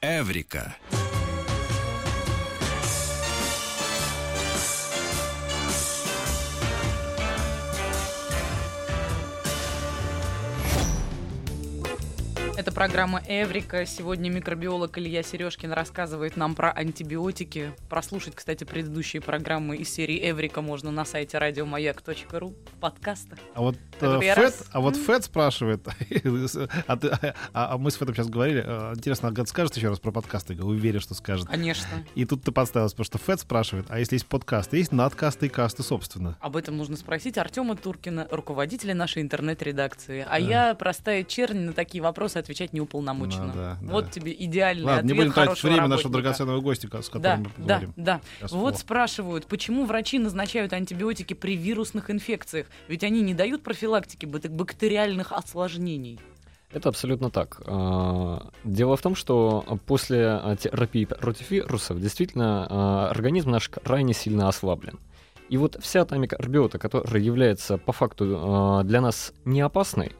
Эврика. 0.00 0.74
Программа 12.80 13.20
«Эврика». 13.28 13.84
Сегодня 13.84 14.30
микробиолог 14.30 14.96
Илья 14.96 15.22
Сережкин 15.22 15.70
рассказывает 15.70 16.38
нам 16.38 16.54
про 16.54 16.70
антибиотики. 16.70 17.74
Прослушать, 17.90 18.34
кстати, 18.34 18.64
предыдущие 18.64 19.20
программы 19.20 19.76
из 19.76 19.92
серии 19.92 20.18
«Эврика» 20.30 20.62
можно 20.62 20.90
на 20.90 21.04
сайте 21.04 21.36
радиомаяк.ру 21.36 22.54
в 22.54 22.80
подкастах. 22.80 23.38
А 23.54 23.60
вот, 23.60 23.76
э, 24.00 24.20
Фэт, 24.20 24.38
раз. 24.38 24.64
а 24.72 24.80
вот 24.80 24.96
М? 24.96 25.02
Фэт 25.04 25.24
спрашивает, 25.24 25.86
а, 26.86 26.96
ты- 26.96 27.08
а- 27.10 27.34
а 27.52 27.76
мы 27.76 27.90
с 27.90 27.96
Фэтом 27.96 28.14
сейчас 28.14 28.30
говорили, 28.30 28.64
э, 28.66 28.94
интересно, 28.96 29.28
а 29.28 29.32
Гад 29.32 29.50
скажет 29.50 29.76
еще 29.76 29.90
раз 29.90 30.00
про 30.00 30.10
подкасты? 30.10 30.54
Уверен, 30.54 31.00
что 31.00 31.12
скажет. 31.12 31.48
Конечно. 31.48 32.06
И 32.14 32.24
тут 32.24 32.44
ты 32.44 32.50
подставилась, 32.50 32.94
потому 32.94 33.04
что 33.04 33.18
Фэт 33.18 33.40
спрашивает, 33.40 33.84
а 33.90 33.98
если 33.98 34.14
есть 34.14 34.26
подкасты, 34.26 34.78
есть 34.78 34.92
надкасты 34.92 35.46
и 35.46 35.48
касты, 35.50 35.82
собственно. 35.82 36.38
Об 36.40 36.56
этом 36.56 36.78
нужно 36.78 36.96
спросить 36.96 37.36
Артема 37.36 37.76
Туркина, 37.76 38.26
руководителя 38.30 38.94
нашей 38.94 39.20
интернет-редакции. 39.20 40.24
А 40.26 40.40
я, 40.40 40.74
простая 40.74 41.24
чернь, 41.24 41.58
на 41.58 41.74
такие 41.74 42.02
вопросы 42.02 42.38
отвечать 42.38 42.69
не 42.72 42.80
уполномочена. 42.80 43.46
Ну 43.46 43.52
да, 43.52 43.78
да. 43.80 43.92
Вот 43.92 44.10
тебе 44.10 44.34
идеальный 44.38 44.84
Ладно, 44.84 45.06
не 45.06 45.12
ответ 45.12 45.16
будем 45.16 45.32
тратить 45.32 45.62
время 45.62 45.76
нашего 45.88 45.90
работника. 45.90 46.10
драгоценного 46.22 46.60
гостя, 46.60 46.86
с 46.86 46.90
Да, 46.90 47.00
которым 47.12 47.38
мы 47.40 47.44
да, 47.44 47.50
поговорим. 47.56 47.92
да. 47.96 48.20
Сейчас 48.38 48.52
Вот 48.52 48.74
о. 48.74 48.78
спрашивают, 48.78 49.46
почему 49.46 49.84
врачи 49.84 50.18
назначают 50.18 50.72
антибиотики 50.72 51.34
при 51.34 51.56
вирусных 51.56 52.10
инфекциях? 52.10 52.66
Ведь 52.88 53.04
они 53.04 53.22
не 53.22 53.34
дают 53.34 53.62
профилактики 53.62 54.26
бак- 54.26 54.50
бактериальных 54.50 55.32
осложнений. 55.32 56.18
Это 56.72 56.88
абсолютно 56.90 57.30
так. 57.30 57.60
А, 57.66 58.48
Дело 58.62 58.96
в 58.96 59.02
том, 59.02 59.16
что 59.16 59.64
после 59.86 60.40
терапии 60.60 61.04
против 61.04 61.50
вирусов 61.50 62.00
действительно 62.00 62.66
а, 62.70 63.08
организм 63.10 63.50
наш 63.50 63.68
крайне 63.68 64.14
сильно 64.14 64.48
ослаблен. 64.48 64.98
И 65.48 65.56
вот 65.56 65.76
вся 65.82 66.04
та 66.04 66.16
микробиота, 66.16 66.78
которая 66.78 67.20
является 67.20 67.76
по 67.76 67.92
факту 67.92 68.38
а, 68.40 68.82
для 68.84 69.00
нас 69.00 69.32
не 69.44 69.60
опасной, 69.62 70.12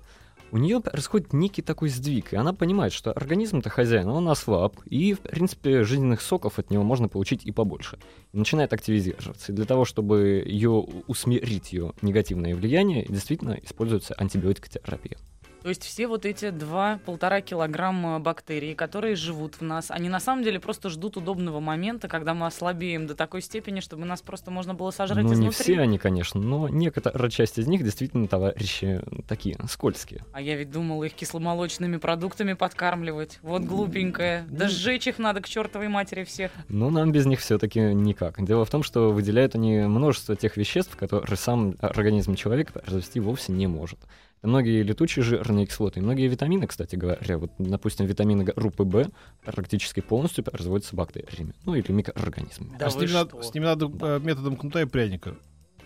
у 0.52 0.58
нее 0.58 0.80
происходит 0.80 1.32
некий 1.32 1.62
такой 1.62 1.88
сдвиг, 1.88 2.32
и 2.32 2.36
она 2.36 2.52
понимает, 2.52 2.92
что 2.92 3.12
организм-то 3.12 3.70
хозяин, 3.70 4.08
он 4.08 4.28
ослаб, 4.28 4.76
и, 4.84 5.14
в 5.14 5.20
принципе, 5.20 5.84
жизненных 5.84 6.20
соков 6.20 6.58
от 6.58 6.70
него 6.70 6.82
можно 6.82 7.08
получить 7.08 7.44
и 7.44 7.52
побольше. 7.52 7.98
И 8.32 8.38
начинает 8.38 8.72
активизироваться. 8.72 9.52
И 9.52 9.54
для 9.54 9.64
того, 9.64 9.84
чтобы 9.84 10.42
ее 10.46 10.70
усмирить, 10.70 11.72
ее 11.72 11.92
негативное 12.02 12.54
влияние, 12.54 13.04
действительно 13.08 13.58
используется 13.62 14.14
антибиотикотерапия. 14.14 15.18
То 15.62 15.68
есть 15.68 15.84
все 15.84 16.06
вот 16.06 16.24
эти 16.24 16.50
два-полтора 16.50 17.40
килограмма 17.40 18.18
бактерий, 18.18 18.74
которые 18.74 19.14
живут 19.14 19.56
в 19.56 19.62
нас, 19.62 19.90
они 19.90 20.08
на 20.08 20.20
самом 20.20 20.42
деле 20.42 20.58
просто 20.58 20.88
ждут 20.88 21.16
удобного 21.16 21.60
момента, 21.60 22.08
когда 22.08 22.34
мы 22.34 22.46
ослабеем 22.46 23.06
до 23.06 23.14
такой 23.14 23.42
степени, 23.42 23.80
чтобы 23.80 24.04
нас 24.06 24.22
просто 24.22 24.50
можно 24.50 24.74
было 24.74 24.90
сожрать 24.90 25.24
Ну, 25.24 25.32
изнутри. 25.34 25.46
не 25.46 25.50
все 25.50 25.80
они, 25.80 25.98
конечно, 25.98 26.40
но 26.40 26.68
некоторая 26.68 27.30
часть 27.30 27.58
из 27.58 27.66
них 27.66 27.82
действительно 27.84 28.26
товарищи 28.26 29.02
такие, 29.28 29.58
скользкие. 29.68 30.24
А 30.32 30.40
я 30.40 30.56
ведь 30.56 30.70
думала 30.70 31.04
их 31.04 31.12
кисломолочными 31.14 31.98
продуктами 31.98 32.54
подкармливать. 32.54 33.38
Вот 33.42 33.62
глупенькая. 33.62 34.46
Да 34.48 34.64
Ну. 34.64 34.70
сжечь 34.70 35.06
их 35.06 35.18
надо 35.18 35.40
к 35.40 35.48
чертовой 35.48 35.88
матери 35.88 36.24
всех. 36.24 36.50
Но 36.68 36.90
нам 36.90 37.12
без 37.12 37.26
них 37.26 37.40
все-таки 37.40 37.80
никак. 37.80 38.42
Дело 38.44 38.64
в 38.64 38.70
том, 38.70 38.82
что 38.82 39.10
выделяют 39.12 39.54
они 39.54 39.80
множество 39.80 40.36
тех 40.36 40.56
веществ, 40.56 40.96
которые 40.96 41.36
сам 41.36 41.76
организм 41.80 42.34
человека 42.34 42.72
произвести 42.72 43.20
вовсе 43.20 43.52
не 43.52 43.66
может. 43.66 43.98
Многие 44.42 44.82
летучие 44.82 45.22
жирные 45.22 45.66
кислоты, 45.66 46.00
и 46.00 46.02
многие 46.02 46.26
витамины, 46.26 46.66
кстати 46.66 46.96
говоря. 46.96 47.36
Вот, 47.36 47.52
допустим, 47.58 48.06
витамины 48.06 48.44
группы 48.44 48.84
В 48.84 49.10
практически 49.44 50.00
полностью 50.00 50.44
производятся 50.44 50.96
бактериями, 50.96 51.54
ну 51.66 51.74
или 51.74 51.92
микроорганизмами. 51.92 52.76
Да 52.78 52.86
а 52.86 52.90
с 52.90 52.94
вы 52.94 53.02
ними, 53.02 53.12
надо, 53.12 53.42
с 53.42 53.54
ними 53.54 53.64
надо 53.64 53.90
э, 54.00 54.20
методом 54.20 54.56
кнута 54.56 54.80
и 54.80 54.86
пряника. 54.86 55.36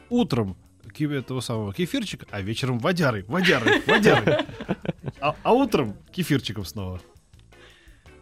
Утром 0.09 0.57
этого 1.19 1.41
самого 1.41 1.73
кефирчика, 1.73 2.27
а 2.31 2.41
вечером 2.41 2.79
водярой, 2.79 3.25
водярой, 3.25 3.83
водярой. 3.87 4.45
А, 5.21 5.35
а 5.43 5.53
утром 5.53 5.97
кефирчиком 6.13 6.65
снова. 6.65 7.01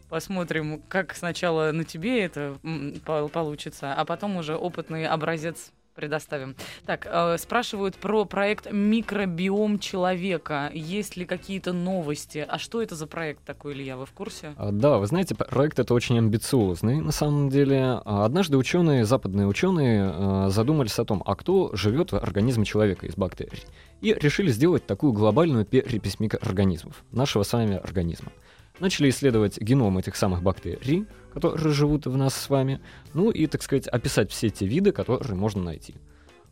Посмотрим, 0.09 0.83
как 0.88 1.14
сначала 1.14 1.73
на 1.73 1.85
тебе 1.85 2.23
это 2.23 2.59
получится, 3.05 3.95
а 3.95 4.05
потом 4.05 4.37
уже 4.37 4.57
опытный 4.57 5.07
образец 5.07 5.73
предоставим. 5.94 6.57
Так, 6.87 7.07
э, 7.11 7.37
спрашивают 7.38 7.96
про 7.96 8.24
проект 8.24 8.70
«Микробиом 8.70 9.78
человека». 9.78 10.70
Есть 10.72 11.16
ли 11.16 11.24
какие-то 11.24 11.72
новости? 11.72 12.44
А 12.48 12.59
что 12.59 12.83
это 12.83 12.94
за 12.94 13.07
проект 13.07 13.44
такой, 13.44 13.74
Илья, 13.74 13.96
вы 13.96 14.07
в 14.07 14.12
курсе? 14.12 14.55
А, 14.57 14.70
Да, 14.70 14.98
вы 14.98 15.07
знаете, 15.07 15.35
проект 15.35 15.78
это 15.78 15.94
очень 15.94 16.18
амбициозный 16.18 17.00
на 17.00 17.12
самом 17.12 17.48
деле. 17.48 18.00
А, 18.05 18.24
Однажды 18.24 18.57
ученые, 18.57 19.05
западные 19.05 19.46
ученые, 19.46 20.12
э, 20.14 20.48
задумались 20.50 20.98
о 20.98 21.05
том, 21.05 21.22
а 21.26 21.35
кто 21.35 21.70
живет 21.74 22.12
в 22.12 22.16
организме 22.16 22.64
человека 22.64 23.07
из 23.07 23.14
бактерий. 23.14 23.62
И 24.00 24.14
решили 24.14 24.50
сделать 24.50 24.87
такую 24.87 25.12
глобальную 25.12 25.64
перепись 25.64 26.18
микроорганизмов 26.18 27.05
нашего 27.12 27.42
с 27.42 27.52
вами 27.52 27.76
организма. 27.76 28.33
Начали 28.81 29.11
исследовать 29.11 29.61
геном 29.61 29.99
этих 29.99 30.17
самых 30.17 30.43
бактерий, 30.43 31.07
которые 31.33 31.73
живут 31.73 32.07
в 32.07 32.17
нас 32.17 32.35
с 32.35 32.51
вами, 32.51 32.81
ну 33.15 33.31
и, 33.31 33.47
так 33.47 33.63
сказать, 33.63 33.87
описать 33.87 34.31
все 34.31 34.51
те 34.51 34.67
виды, 34.67 34.93
которые 34.93 35.35
можно 35.35 35.63
найти. 35.63 35.95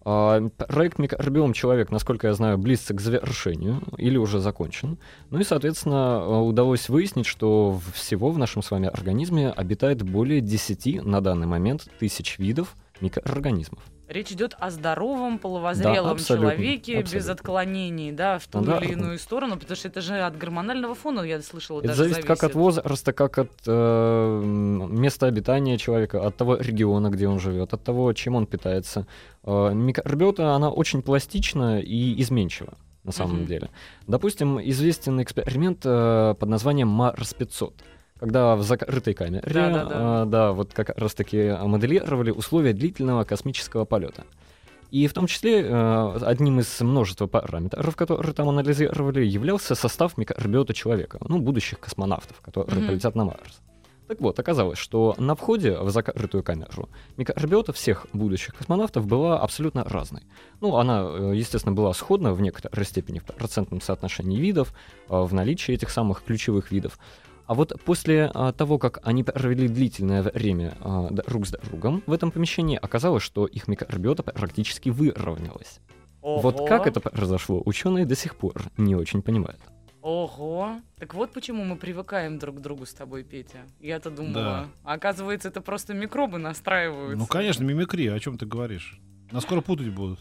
А, 0.03 0.49
Проект 0.69 0.99
«Микробиом 0.99 1.53
человек», 1.53 1.91
насколько 1.91 2.29
я 2.29 2.35
знаю, 2.35 2.59
близится 2.59 2.95
к 2.95 3.01
завершению 3.01 3.83
или 3.99 4.17
уже 4.17 4.41
закончен. 4.41 4.99
Ну 5.31 5.39
и, 5.39 5.45
соответственно, 5.45 6.41
удалось 6.41 6.89
выяснить, 6.89 7.27
что 7.27 7.79
всего 7.95 8.31
в 8.31 8.39
нашем 8.39 8.63
с 8.63 8.71
вами 8.71 8.89
организме 8.89 9.51
обитает 9.51 10.03
более 10.03 10.41
10 10.41 11.05
на 11.05 11.21
данный 11.21 11.47
момент 11.47 11.89
тысяч 11.99 12.39
видов 12.39 12.75
микроорганизмов. 13.01 13.83
Речь 14.11 14.33
идет 14.33 14.57
о 14.59 14.70
здоровом 14.70 15.38
половозрелом 15.38 16.05
Да, 16.05 16.11
абсолютно, 16.11 16.51
человеке 16.51 16.96
без 16.96 17.03
абсолютно. 17.12 17.33
отклонений, 17.33 18.11
да, 18.11 18.40
в 18.40 18.46
ту 18.49 18.61
Да. 18.61 18.79
или 18.79 18.92
иную 18.94 19.18
сторону, 19.20 19.57
потому 19.57 19.77
что 19.77 19.87
это 19.87 20.01
же 20.01 20.18
от 20.20 20.37
гормонального 20.37 20.96
фона, 20.96 21.20
я 21.20 21.40
слышала, 21.42 21.79
Это 21.79 21.88
даже 21.88 22.03
зависит 22.03 22.25
как 22.25 22.42
от 22.42 22.55
возраста, 22.57 23.12
как 23.12 23.38
от 23.38 23.51
э, 23.68 24.42
места 24.44 25.27
обитания 25.27 25.79
человека, 25.79 26.27
от 26.27 26.37
того 26.37 26.57
региона, 26.57 27.09
где 27.11 27.29
он 27.29 27.38
живет, 27.38 27.73
от 27.73 27.85
того, 27.85 28.12
чем 28.12 28.35
он 28.35 28.46
питается. 28.46 29.07
Э, 29.44 29.73
Микробиота, 29.73 30.55
она 30.57 30.70
очень 30.70 31.03
пластична 31.03 31.79
и 31.81 32.20
изменчива 32.20 32.75
на 33.05 33.12
самом 33.12 33.37
Мгм. 33.37 33.46
деле. 33.46 33.70
Допустим, 34.09 34.59
известен 34.61 35.23
эксперимент 35.23 35.83
э, 35.85 36.35
под 36.37 36.49
названием 36.49 36.88
Марс 36.88 37.33
500 37.33 37.75
когда 38.21 38.55
в 38.55 38.63
закрытой 38.63 39.15
камере, 39.15 39.43
Да-да-да. 39.47 40.23
э, 40.23 40.27
да, 40.27 40.53
вот 40.53 40.73
как 40.75 40.97
раз 40.99 41.15
таки 41.15 41.57
моделировали 41.65 42.31
условия 42.31 42.75
длительного 42.75 43.25
космического 43.25 43.87
полета. 43.87 44.25
И 44.91 45.07
в 45.07 45.13
том 45.15 45.27
числе 45.27 45.63
э, 45.63 46.19
одним 46.23 46.61
из 46.61 46.81
множества 46.81 47.27
параметров, 47.27 47.97
которые 47.97 48.35
там 48.35 48.49
анализировали, 48.49 49.25
являлся 49.25 49.75
состав 49.75 50.19
микробиота 50.19 50.75
человека, 50.75 51.19
ну, 51.29 51.39
будущих 51.39 51.81
космонавтов, 51.81 52.41
которые 52.41 52.81
Мгм. 52.81 52.89
полетят 52.89 53.15
на 53.15 53.25
Марс. 53.25 53.61
Так 54.09 54.21
вот, 54.21 54.37
оказалось, 54.41 54.77
что 54.79 55.15
на 55.19 55.37
входе 55.37 55.79
в 55.79 55.89
закрытую 55.91 56.43
камеру 56.43 56.89
микробиота 57.17 57.73
всех 57.73 58.09
будущих 58.13 58.57
космонавтов 58.57 59.07
была 59.07 59.39
абсолютно 59.39 59.85
разной. 59.85 60.23
Ну, 60.61 60.77
она, 60.77 61.05
э, 61.09 61.33
естественно, 61.37 61.73
была 61.73 61.95
сходна 61.95 62.35
в 62.35 62.41
некоторой 62.41 62.85
степени 62.85 63.21
в 63.21 63.25
процентном 63.25 63.81
соотношении 63.81 64.37
видов, 64.41 64.75
э, 65.09 65.17
в 65.17 65.33
наличии 65.33 65.73
этих 65.73 65.91
самых 65.91 66.25
ключевых 66.25 66.73
видов. 66.73 66.99
А 67.51 67.55
вот 67.55 67.73
после 67.85 68.31
а, 68.33 68.53
того, 68.53 68.79
как 68.79 69.01
они 69.03 69.25
провели 69.25 69.67
длительное 69.67 70.23
время 70.23 70.75
а, 70.79 71.11
друг 71.11 71.49
с 71.49 71.51
другом 71.51 72.01
в 72.07 72.13
этом 72.13 72.31
помещении, 72.31 72.79
оказалось, 72.81 73.25
что 73.25 73.45
их 73.45 73.67
микробиота 73.67 74.23
практически 74.23 74.89
выровнялась. 74.89 75.81
Вот 76.23 76.61
Ого. 76.61 76.67
как 76.69 76.87
это 76.87 77.01
произошло, 77.01 77.61
ученые 77.65 78.07
до 78.07 78.15
сих 78.15 78.37
пор 78.37 78.71
не 78.77 78.95
очень 78.95 79.21
понимают. 79.21 79.59
Ого. 80.01 80.77
Так 80.97 81.15
вот 81.15 81.33
почему 81.33 81.65
мы 81.65 81.75
привыкаем 81.75 82.39
друг 82.39 82.59
к 82.59 82.61
другу 82.61 82.87
с 82.87 82.95
тобой, 82.95 83.25
Петя. 83.25 83.59
Я-то 83.81 84.13
думала. 84.13 84.33
Да. 84.33 84.69
А 84.85 84.93
оказывается, 84.93 85.49
это 85.49 85.61
просто 85.61 85.93
микробы 85.93 86.39
настраиваются. 86.39 87.19
Ну, 87.19 87.27
конечно, 87.27 87.65
мимикрия, 87.65 88.15
о 88.15 88.21
чем 88.21 88.39
ты 88.39 88.47
говоришь? 88.47 89.01
Нас 89.33 89.43
скоро 89.43 89.61
путать 89.61 89.89
будут. 89.89 90.21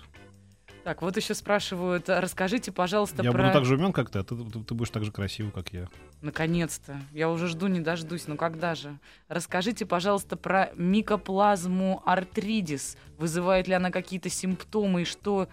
Так, 0.89 1.04
вот 1.04 1.15
еще 1.17 1.36
спрашивают, 1.36 2.10
а 2.10 2.19
расскажите, 2.19 2.71
пожалуйста, 2.71 3.21
я 3.21 3.32
про... 3.32 3.43
буду 3.43 3.54
так 3.54 3.63
же 3.63 3.75
умен, 3.75 3.93
как 3.93 4.10
ты, 4.10 4.17
а 4.17 4.23
ты, 4.23 4.36
ты- 4.36 4.63
ты 4.63 4.73
будешь 4.73 4.89
так 4.89 5.04
же 5.06 5.12
красив, 5.12 5.54
как 5.54 5.71
я. 5.71 5.88
Наконец-то. 6.23 6.99
Я 7.13 7.30
уже 7.30 7.47
жду, 7.47 7.67
не 7.67 7.80
дождусь. 7.80 8.23
Ну 8.25 8.36
когда 8.38 8.73
же? 8.73 8.97
Расскажите, 9.28 9.86
пожалуйста, 9.86 10.36
про 10.36 10.71
микоплазму 10.75 12.02
артридис. 12.08 12.97
Вызывает 13.19 13.67
ли 13.67 13.75
она 13.75 13.91
какие-то 13.91 14.30
симптомы 14.30 15.04
и 15.04 15.06
что... 15.06 15.47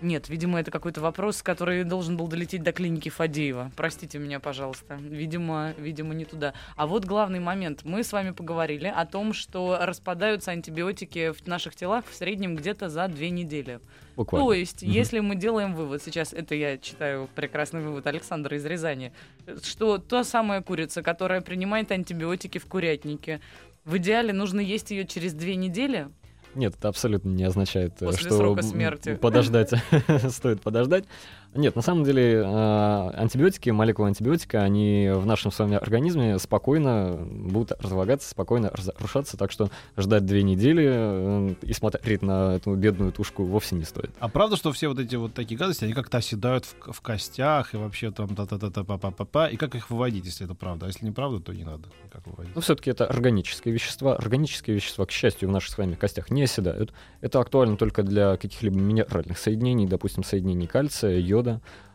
Нет, 0.00 0.28
видимо, 0.28 0.60
это 0.60 0.70
какой-то 0.70 1.00
вопрос, 1.00 1.42
который 1.42 1.82
должен 1.82 2.16
был 2.16 2.28
долететь 2.28 2.62
до 2.62 2.72
клиники 2.72 3.08
Фадеева. 3.08 3.72
Простите 3.76 4.18
меня, 4.18 4.38
пожалуйста. 4.38 4.94
Видимо, 4.94 5.74
видимо, 5.76 6.14
не 6.14 6.24
туда. 6.24 6.54
А 6.76 6.86
вот 6.86 7.04
главный 7.04 7.40
момент. 7.40 7.80
Мы 7.84 8.04
с 8.04 8.12
вами 8.12 8.30
поговорили 8.30 8.86
о 8.86 9.04
том, 9.06 9.32
что 9.32 9.78
распадаются 9.80 10.52
антибиотики 10.52 11.32
в 11.32 11.46
наших 11.46 11.74
телах 11.74 12.04
в 12.08 12.14
среднем 12.14 12.54
где-то 12.54 12.88
за 12.88 13.08
две 13.08 13.30
недели. 13.30 13.80
Буквально. 14.16 14.46
То 14.46 14.52
есть, 14.52 14.82
Мгм. 14.82 14.90
если 14.92 15.20
мы 15.20 15.34
делаем 15.34 15.74
вывод, 15.74 16.02
сейчас 16.02 16.32
это 16.32 16.54
я 16.54 16.78
читаю 16.78 17.28
прекрасный 17.34 17.80
вывод 17.80 18.06
Александра 18.06 18.56
из 18.56 18.64
Рязани, 18.64 19.12
что 19.62 19.98
та 19.98 20.22
самая 20.22 20.62
курица, 20.62 21.02
которая 21.02 21.40
принимает 21.40 21.90
антибиотики 21.90 22.58
в 22.58 22.66
курятнике, 22.66 23.40
в 23.84 23.96
идеале 23.96 24.32
нужно 24.32 24.60
есть 24.60 24.90
ее 24.90 25.06
через 25.06 25.32
две 25.34 25.56
недели. 25.56 26.08
Нет, 26.54 26.74
это 26.76 26.88
абсолютно 26.88 27.28
не 27.30 27.44
означает, 27.44 27.92
э, 28.00 28.06
После 28.06 28.26
что 28.28 28.36
срока 28.38 28.62
смерти. 28.62 29.14
подождать 29.16 29.72
стоит 30.30 30.60
подождать. 30.62 31.04
Нет, 31.54 31.76
на 31.76 31.82
самом 31.82 32.04
деле 32.04 32.42
э, 32.44 33.10
антибиотики, 33.16 33.70
молекулы 33.70 34.08
антибиотика, 34.08 34.62
они 34.62 35.10
в 35.14 35.26
нашем 35.26 35.50
с 35.50 35.58
вами 35.58 35.76
организме 35.76 36.38
спокойно 36.38 37.18
будут 37.20 37.72
разлагаться, 37.80 38.28
спокойно 38.28 38.70
разрушаться, 38.70 39.36
так 39.36 39.50
что 39.50 39.70
ждать 39.96 40.26
две 40.26 40.42
недели 40.42 40.86
э, 40.86 41.54
и 41.62 41.72
смотреть 41.72 42.22
на 42.22 42.56
эту 42.56 42.74
бедную 42.74 43.12
тушку 43.12 43.44
вовсе 43.44 43.76
не 43.76 43.84
стоит. 43.84 44.10
А 44.20 44.28
правда, 44.28 44.56
что 44.56 44.72
все 44.72 44.88
вот 44.88 44.98
эти 44.98 45.16
вот 45.16 45.34
такие 45.34 45.58
гадости, 45.58 45.84
они 45.84 45.94
как-то 45.94 46.18
оседают 46.18 46.64
в, 46.64 46.92
в 46.92 47.00
костях 47.00 47.74
и 47.74 47.76
вообще 47.76 48.10
там 48.10 48.34
та 48.34 48.46
та 48.46 48.58
та 48.58 48.70
та 48.70 48.84
па 48.84 48.98
па 48.98 49.10
па 49.10 49.24
па 49.24 49.48
и 49.48 49.56
как 49.56 49.74
их 49.74 49.90
выводить, 49.90 50.26
если 50.26 50.44
это 50.44 50.54
правда? 50.54 50.86
А 50.86 50.88
если 50.88 51.06
неправда, 51.06 51.40
то 51.40 51.52
не 51.52 51.64
надо 51.64 51.88
никак 52.04 52.26
выводить. 52.26 52.54
Но 52.54 52.60
все-таки 52.60 52.90
это 52.90 53.06
органические 53.06 53.72
вещества. 53.72 54.16
Органические 54.16 54.76
вещества, 54.76 55.06
к 55.06 55.10
счастью, 55.10 55.48
в 55.48 55.52
наших 55.52 55.74
с 55.74 55.78
вами 55.78 55.94
костях 55.94 56.30
не 56.30 56.42
оседают. 56.42 56.92
Это 57.20 57.40
актуально 57.40 57.76
только 57.76 58.02
для 58.02 58.36
каких-либо 58.36 58.78
минеральных 58.78 59.38
соединений, 59.38 59.86
допустим, 59.86 60.24
соединений 60.24 60.66
кальция, 60.66 61.18
йода, 61.18 61.37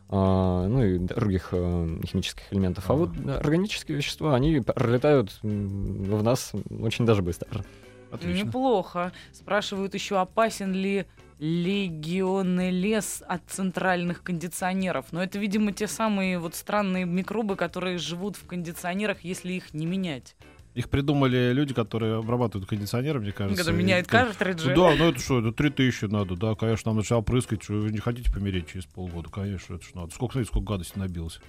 а, 0.10 0.68
ну 0.68 0.84
и 0.84 1.00
других 1.00 1.50
э, 1.54 2.00
химических 2.06 2.44
элементов. 2.52 2.90
А 2.90 2.94
вот 2.94 3.10
органические 3.28 3.98
вещества, 3.98 4.36
они 4.36 4.60
пролетают 4.60 5.40
в 5.42 6.24
нас 6.24 6.52
очень 6.70 7.06
даже 7.06 7.22
быстро. 7.22 7.66
Отлично. 8.12 8.46
Неплохо. 8.46 9.12
Спрашивают 9.32 9.96
еще, 9.96 10.20
опасен 10.20 10.72
ли 10.72 11.08
легионеллез 11.40 13.24
от 13.28 13.42
центральных 13.48 14.22
кондиционеров. 14.22 15.08
Но 15.12 15.24
это, 15.24 15.40
видимо, 15.40 15.72
те 15.72 15.88
самые 15.88 16.38
вот 16.38 16.54
странные 16.54 17.06
микробы, 17.06 17.56
которые 17.56 17.98
живут 17.98 18.36
в 18.36 18.46
кондиционерах, 18.46 19.22
если 19.22 19.54
их 19.54 19.74
не 19.74 19.86
менять. 19.86 20.36
Их 20.74 20.90
придумали 20.90 21.52
люди, 21.54 21.74
которые 21.74 22.16
обрабатывают 22.18 22.68
кондиционеры, 22.68 23.20
мне 23.20 23.32
кажется. 23.32 23.64
Когда 23.64 23.72
как- 24.08 24.30
картриджи. 24.30 24.70
Ну 24.72 24.76
да, 24.76 24.96
ну 24.96 25.10
это 25.10 25.20
что, 25.20 25.40
это 25.40 25.52
3000 25.52 26.06
надо, 26.06 26.36
да, 26.36 26.56
конечно, 26.56 26.90
нам 26.90 26.98
начало 26.98 27.22
прыскать, 27.22 27.62
что 27.64 27.74
вы 27.74 27.92
не 27.92 28.00
хотите 28.00 28.32
помереть 28.32 28.68
через 28.68 28.86
полгода, 28.86 29.30
конечно, 29.30 29.76
это 29.76 29.86
ж 29.86 29.90
надо. 29.94 30.12
Сколько, 30.14 30.34
смотрите, 30.34 30.50
сколько 30.52 30.66
гадости 30.74 30.98
набилось. 30.98 31.40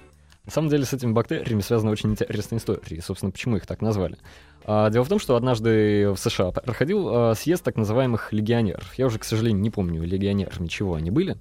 На 0.44 0.52
самом 0.52 0.68
деле 0.68 0.84
с 0.84 0.92
этими 0.92 1.12
бактериями 1.12 1.62
связана 1.62 1.90
очень 1.90 2.10
интересная 2.10 2.58
история. 2.58 2.82
И, 2.98 3.00
собственно, 3.00 3.32
почему 3.32 3.56
их 3.56 3.66
так 3.66 3.80
назвали? 3.80 4.18
А, 4.66 4.90
дело 4.90 5.02
в 5.04 5.08
том, 5.08 5.18
что 5.18 5.36
однажды 5.36 6.10
в 6.10 6.18
США 6.18 6.50
проходил 6.50 7.08
а, 7.08 7.34
съезд 7.34 7.64
так 7.64 7.76
называемых 7.76 8.30
легионеров. 8.34 8.92
Я 8.98 9.06
уже, 9.06 9.18
к 9.18 9.24
сожалению, 9.24 9.62
не 9.62 9.70
помню, 9.70 10.02
легионерами 10.02 10.66
чего 10.66 10.96
они 10.96 11.10
были. 11.10 11.38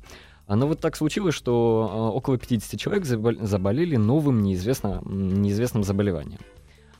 А, 0.47 0.55
Но 0.55 0.67
вот 0.67 0.79
так 0.79 0.95
случилось, 0.95 1.35
что 1.35 1.89
а, 1.91 2.11
около 2.11 2.37
50 2.37 2.79
человек 2.79 3.03
забол- 3.03 3.45
заболели 3.45 3.97
новым 3.97 4.41
неизвестно, 4.41 5.01
неизвестным 5.05 5.83
заболеванием. 5.83 6.39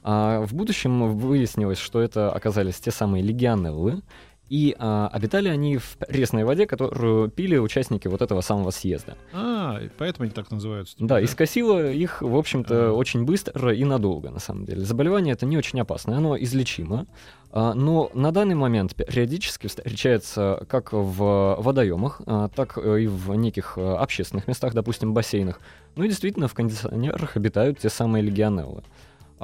А 0.04 0.42
в 0.46 0.54
будущем 0.54 1.18
выяснилось, 1.18 1.78
что 1.80 2.02
это 2.02 2.32
оказались 2.32 2.76
те 2.76 2.92
самые 2.92 3.24
легионеллы, 3.24 4.02
и 4.50 4.76
а, 4.78 5.08
обитали 5.12 5.48
они 5.48 5.78
в 5.78 5.98
пресной 5.98 6.44
воде, 6.44 6.68
которую 6.68 7.30
пили 7.30 7.58
участники 7.58 8.08
вот 8.08 8.22
этого 8.22 8.42
самого 8.42 8.70
съезда. 8.70 9.18
А, 9.32 9.80
поэтому 9.98 10.26
они 10.26 10.32
так 10.34 10.52
называются. 10.52 10.96
Да, 11.00 11.20
и 11.20 11.26
скосило 11.26 11.90
их, 11.92 12.22
в 12.22 12.36
общем-то, 12.36 12.90
А. 12.90 12.92
очень 12.92 13.24
быстро 13.24 13.74
и 13.74 13.84
надолго, 13.84 14.30
на 14.30 14.40
самом 14.40 14.66
деле. 14.66 14.82
Заболевание 14.82 15.34
это 15.34 15.46
не 15.48 15.58
очень 15.58 15.80
опасное, 15.80 16.18
оно 16.18 16.38
излечимо. 16.38 17.08
А, 17.52 17.74
Но 17.74 18.12
на 18.14 18.32
данный 18.32 18.56
момент 18.56 18.94
периодически 18.96 19.68
встречается 19.68 20.66
как 20.68 20.92
в 20.92 21.56
водоемах, 21.60 22.22
а, 22.28 22.50
так 22.50 22.78
и 22.78 23.08
в 23.08 23.34
неких 23.36 23.78
а, 23.78 23.98
общественных 23.98 24.48
местах, 24.48 24.74
допустим, 24.74 25.14
бассейнах. 25.14 25.62
Ну 25.96 26.04
и 26.04 26.10
действительно 26.10 26.48
в 26.48 26.54
кондиционерах 26.54 27.38
обитают 27.38 27.80
те 27.80 27.90
самые 27.90 28.22
легионеллы. 28.22 28.84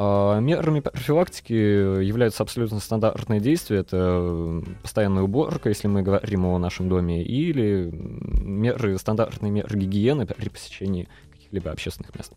А, 0.01 0.39
Мерами 0.39 0.79
профилактики 0.79 1.51
являются 1.51 2.41
абсолютно 2.43 2.79
стандартные 2.79 3.41
действия. 3.41 3.79
Это 3.79 4.63
постоянная 4.81 5.23
уборка, 5.23 5.67
если 5.67 5.89
мы 5.89 6.03
говорим 6.03 6.45
о 6.45 6.57
нашем 6.57 6.87
доме, 6.87 7.21
или 7.21 7.89
меры, 7.91 8.97
стандартные 8.97 9.51
меры 9.51 9.77
гигиены 9.77 10.25
при 10.25 10.47
посещении 10.47 11.09
каких-либо 11.33 11.69
общественных 11.69 12.15
мест. 12.15 12.31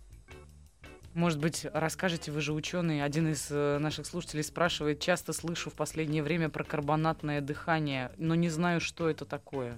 Может 1.15 1.39
быть, 1.39 1.65
расскажете, 1.73 2.33
вы 2.33 2.41
же 2.41 2.53
ученый. 2.53 3.05
Один 3.05 3.31
из 3.31 3.47
э, 3.49 3.79
наших 3.79 4.07
слушателей 4.07 4.43
спрашивает, 4.43 4.99
часто 4.99 5.33
слышу 5.33 5.71
в 5.71 5.75
последнее 5.75 6.25
время 6.25 6.49
про 6.49 6.65
карбонатное 6.65 7.41
дыхание, 7.41 8.11
но 8.17 8.35
не 8.35 8.49
знаю, 8.49 8.81
что 8.81 9.09
это 9.09 9.25
такое. 9.25 9.77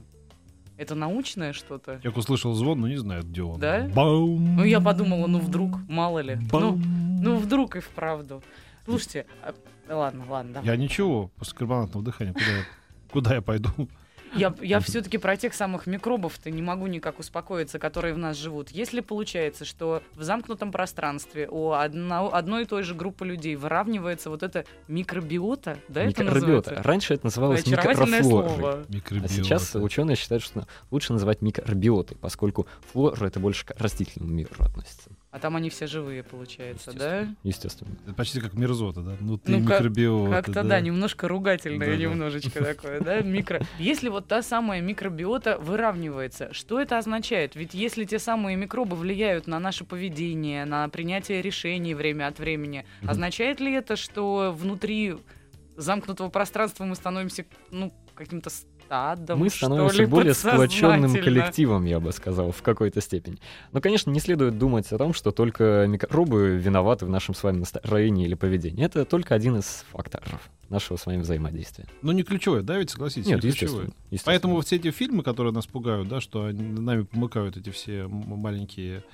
Это 0.77 0.95
научное 0.95 1.53
что-то? 1.53 2.01
Я 2.03 2.11
услышал 2.11 2.53
звон, 2.55 2.81
но 2.81 2.89
не 2.89 2.97
знаю, 2.97 3.23
где 3.23 3.43
он. 3.43 3.61
Да? 3.61 3.89
Баум. 3.95 4.57
Ну, 4.57 4.65
я 4.65 4.81
подумала, 4.81 5.27
ну 5.27 5.39
вдруг, 5.39 5.77
мало 5.89 6.19
ли. 6.19 6.37
Ну, 6.37 6.49
Баум. 6.49 6.83
ну 7.21 7.37
вдруг 7.37 7.77
и 7.77 7.81
вправду. 7.81 8.43
Слушайте, 8.85 9.27
а- 9.43 9.55
ладно, 9.95 10.25
ладно, 10.29 10.55
давай. 10.55 10.69
Я 10.69 10.77
ничего, 10.77 11.29
после 11.37 11.57
карбонатного 11.59 12.05
дыхания, 12.05 12.33
куда 12.33 12.47
я, 12.47 12.65
куда 13.13 13.35
я 13.37 13.43
пойду? 13.43 13.71
Я, 14.37 14.55
я 14.61 14.81
все-таки 14.81 15.19
про 15.19 15.37
тех 15.37 15.55
самых 15.55 15.87
микробов-то 15.87 16.51
не 16.51 16.63
могу 16.63 16.87
никак 16.87 17.19
успокоиться, 17.19 17.79
которые 17.79 18.15
в 18.15 18.19
нас 18.19 18.37
живут. 18.37 18.71
Если 18.71 19.01
получается, 19.01 19.65
что 19.65 20.03
в 20.15 20.23
замкнутом 20.23 20.73
пространстве 20.73 21.49
у 21.51 21.73
одно- 21.73 22.33
одной 22.33 22.63
и 22.63 22.67
той 22.67 22.83
же 22.83 22.95
группы 22.95 23.25
людей 23.27 23.57
выравнивается 23.57 24.31
вот 24.31 24.43
эта 24.43 24.65
микробиота, 24.89 25.79
да, 25.89 26.03
это 26.03 26.23
Микробиота. 26.25 26.35
называется? 26.71 26.83
Раньше 26.83 27.15
это 27.15 27.27
называлось 27.27 27.67
микрофлорой. 27.67 28.85
А 29.23 29.29
сейчас 29.29 29.75
ученые 29.75 30.17
считают, 30.17 30.43
что 30.43 30.67
лучше 30.91 31.13
называть 31.13 31.43
микробиотой, 31.43 32.17
поскольку 32.21 32.67
флора 32.93 33.27
это 33.27 33.41
больше 33.41 33.67
к 33.67 33.75
растительному 33.79 34.33
миру 34.33 34.51
относится. 34.59 35.11
А 35.35 35.41
там 35.41 35.57
они 35.57 35.69
все 35.69 35.89
живые, 35.89 36.23
получается, 36.23 36.93
да? 36.93 37.27
Естественно. 37.43 37.91
Это 38.05 38.15
почти 38.15 38.41
как 38.41 38.55
мерзота, 38.55 39.01
да? 39.01 39.17
Ну 39.19 39.37
ты 39.37 39.51
Ну, 39.51 39.67
как- 39.67 39.81
микробиота. 39.81 40.31
Как-то 40.31 40.63
да. 40.63 40.79
немножко 40.81 41.27
ругательное, 41.27 41.89
Да-да. 41.91 41.97
немножечко 42.03 42.63
такое, 42.65 43.01
да, 43.01 43.21
микро. 43.21 43.61
Если 43.81 44.09
вот 44.11 44.29
та 44.29 44.43
самая 44.43 44.81
микробиота 44.81 45.59
выравнивается, 45.59 46.53
что 46.55 46.81
это 46.81 46.99
означает? 46.99 47.57
Ведь 47.57 47.75
если 47.75 48.05
те 48.05 48.21
самые 48.21 48.57
микробы 48.57 48.95
влияют 48.95 49.49
на 49.49 49.59
наше 49.59 49.85
поведение, 49.85 50.65
на 50.67 50.89
принятие 50.89 51.43
решений 51.43 51.95
время 51.95 52.29
от 52.29 52.39
времени, 52.39 52.87
Мгм. 53.01 53.11
означает 53.11 53.59
ли 53.59 53.73
это, 53.73 53.97
что 53.97 54.55
внутри 54.57 55.17
замкнутого 55.77 56.29
пространства 56.29 56.85
мы 56.85 56.95
становимся, 56.95 57.45
ну, 57.73 57.93
каким-то 58.15 58.51
стадом, 58.95 59.39
Мы 59.39 59.49
что 59.49 59.67
становимся 59.67 59.99
ли, 59.99 60.07
более 60.07 60.35
сплоченным 60.35 61.13
коллективом, 61.13 61.85
я 61.85 62.01
бы 62.01 62.13
сказал, 62.13 62.53
в 62.53 62.63
какой-то 62.63 63.01
степени. 63.01 63.39
Но, 63.73 63.81
конечно, 63.81 64.11
не 64.11 64.21
следует 64.21 64.59
думать 64.59 64.91
о 64.93 64.99
том, 64.99 65.13
что 65.13 65.31
только 65.31 65.87
микробы 65.89 66.57
виноваты 66.57 67.07
в 67.07 67.11
нашем 67.11 67.35
с 67.35 67.43
вами 67.43 67.59
настроении 67.59 68.27
или 68.27 68.35
поведении. 68.35 68.85
Это 68.85 69.05
только 69.05 69.35
один 69.35 69.59
из 69.59 69.85
факторов 69.91 70.51
нашего 70.71 70.97
с 70.97 71.07
вами 71.07 71.21
взаимодействия. 71.21 71.87
Ну 72.03 72.13
не 72.13 72.23
ключевое, 72.23 72.63
да, 72.63 72.79
ведь 72.79 72.91
согласитесь? 72.91 73.27
Нет, 73.27 73.43
не 73.43 73.51
естественно. 73.51 73.83
ключевое. 73.83 73.97
естественно. 74.11 74.33
Поэтому 74.33 74.61
все 74.61 74.77
эти 74.77 74.91
фильмы, 74.91 75.23
которые 75.23 75.53
нас 75.53 75.67
пугают, 75.67 76.09
да, 76.09 76.21
что 76.21 76.47
они, 76.47 76.63
нами 76.63 77.03
помыкают 77.03 77.57
эти 77.57 77.71
все 77.71 78.07
маленькие 78.09 79.05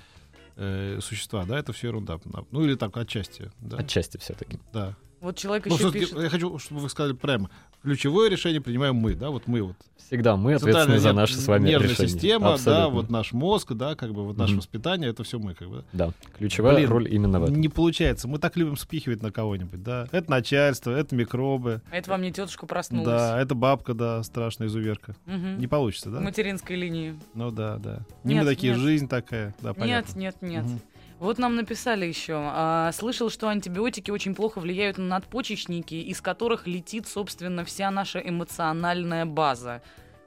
э, 0.57 0.99
существа, 1.03 1.45
да, 1.45 1.59
это 1.59 1.73
все 1.73 1.89
ерунда. 1.89 2.19
Ну 2.51 2.65
или 2.65 2.75
так, 2.77 2.97
отчасти. 2.97 3.51
Да. 3.61 3.79
Отчасти 3.79 4.19
все-таки. 4.19 4.59
да. 4.73 4.97
Вот 5.21 5.37
человек 5.37 5.67
Ну, 5.67 5.75
еще 5.77 5.93
пишет... 5.93 6.19
Я 6.19 6.31
хочу, 6.31 6.59
чтобы 6.59 6.81
вы 6.81 6.89
сказали 6.89 7.13
прямо. 7.13 7.51
Ключевое 7.83 8.29
решение 8.31 8.61
принимаем 8.61 8.95
мы, 8.97 9.15
да, 9.15 9.31
вот 9.31 9.47
мы 9.47 9.63
вот. 9.63 9.77
Всегда 10.07 10.37
мы 10.37 10.55
ответственны 10.55 10.99
за 10.99 11.13
наши 11.13 11.35
с 11.37 11.47
вами 11.47 11.69
нервная 11.69 11.91
решения. 11.91 12.09
система, 12.09 12.47
да, 12.49 12.55
Абсолютно. 12.55 12.89
вот 12.89 13.11
наш 13.11 13.33
мозг, 13.33 13.73
да, 13.75 13.95
как 13.95 14.13
бы 14.13 14.25
вот 14.25 14.37
наше 14.37 14.53
Мгм. 14.53 14.59
воспитание, 14.61 15.11
это 15.11 15.23
все 15.23 15.39
мы, 15.39 15.55
как 15.55 15.69
бы. 15.69 15.85
Да, 15.93 16.11
ключевая 16.37 16.75
Блин, 16.77 16.89
роль 16.89 17.15
именно 17.15 17.39
в 17.39 17.45
этом. 17.45 17.61
Не 17.61 17.69
получается. 17.69 18.27
Мы 18.29 18.39
так 18.39 18.57
любим 18.57 18.77
спихивать 18.77 19.23
на 19.23 19.31
кого-нибудь, 19.31 19.83
да. 19.83 20.09
Это 20.11 20.29
начальство, 20.31 20.91
это 20.91 21.15
микробы. 21.15 21.81
А 21.91 21.97
Это 21.97 22.11
вам 22.11 22.23
не 22.23 22.33
тетушка 22.33 22.67
проснулась. 22.67 23.07
Да, 23.07 23.41
это 23.41 23.55
бабка, 23.55 23.95
да, 23.95 24.23
страшная 24.25 24.67
изуверка. 24.69 25.15
Мгм. 25.27 25.59
Не 25.59 25.67
получится, 25.69 26.11
В 26.11 26.15
да? 26.15 26.21
материнской 26.21 26.77
линии. 26.77 27.15
Ну 27.35 27.51
да, 27.51 27.77
да. 27.77 28.01
Не 28.25 28.35
Нет, 28.35 28.45
мы 28.45 28.51
такие, 28.51 28.73
нет. 28.73 28.83
жизнь 28.83 29.09
такая. 29.09 29.55
Да, 29.63 29.69
Нет, 29.71 29.79
понятно. 29.79 30.19
нет, 30.19 30.37
нет. 30.43 30.65
Мгм. 30.65 30.81
Вот 31.21 31.37
нам 31.37 31.55
написали 31.55 32.07
еще. 32.07 32.33
а, 32.39 32.93
слышал, 32.93 33.29
что 33.29 33.49
антибиотики 33.49 34.11
очень 34.11 34.35
плохо 34.35 34.59
влияют 34.59 34.97
на 34.97 35.05
надпочечники, 35.05 35.95
из 35.95 36.23
которых 36.23 36.67
летит, 36.67 37.07
собственно, 37.07 37.63
вся 37.67 37.91
наша 37.91 38.21
эмоциональная 38.21 39.27
база. 39.27 39.83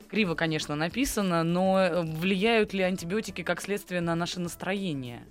Криво, 0.08 0.36
конечно, 0.36 0.76
написано, 0.76 1.44
но 1.44 1.80
э, 1.80 2.04
влияют 2.04 2.74
ли 2.74 2.84
антибиотики 2.84 3.42
как 3.42 3.60
следствие 3.60 4.02
на 4.02 4.14
наше 4.14 4.40
настроение? 4.40 5.26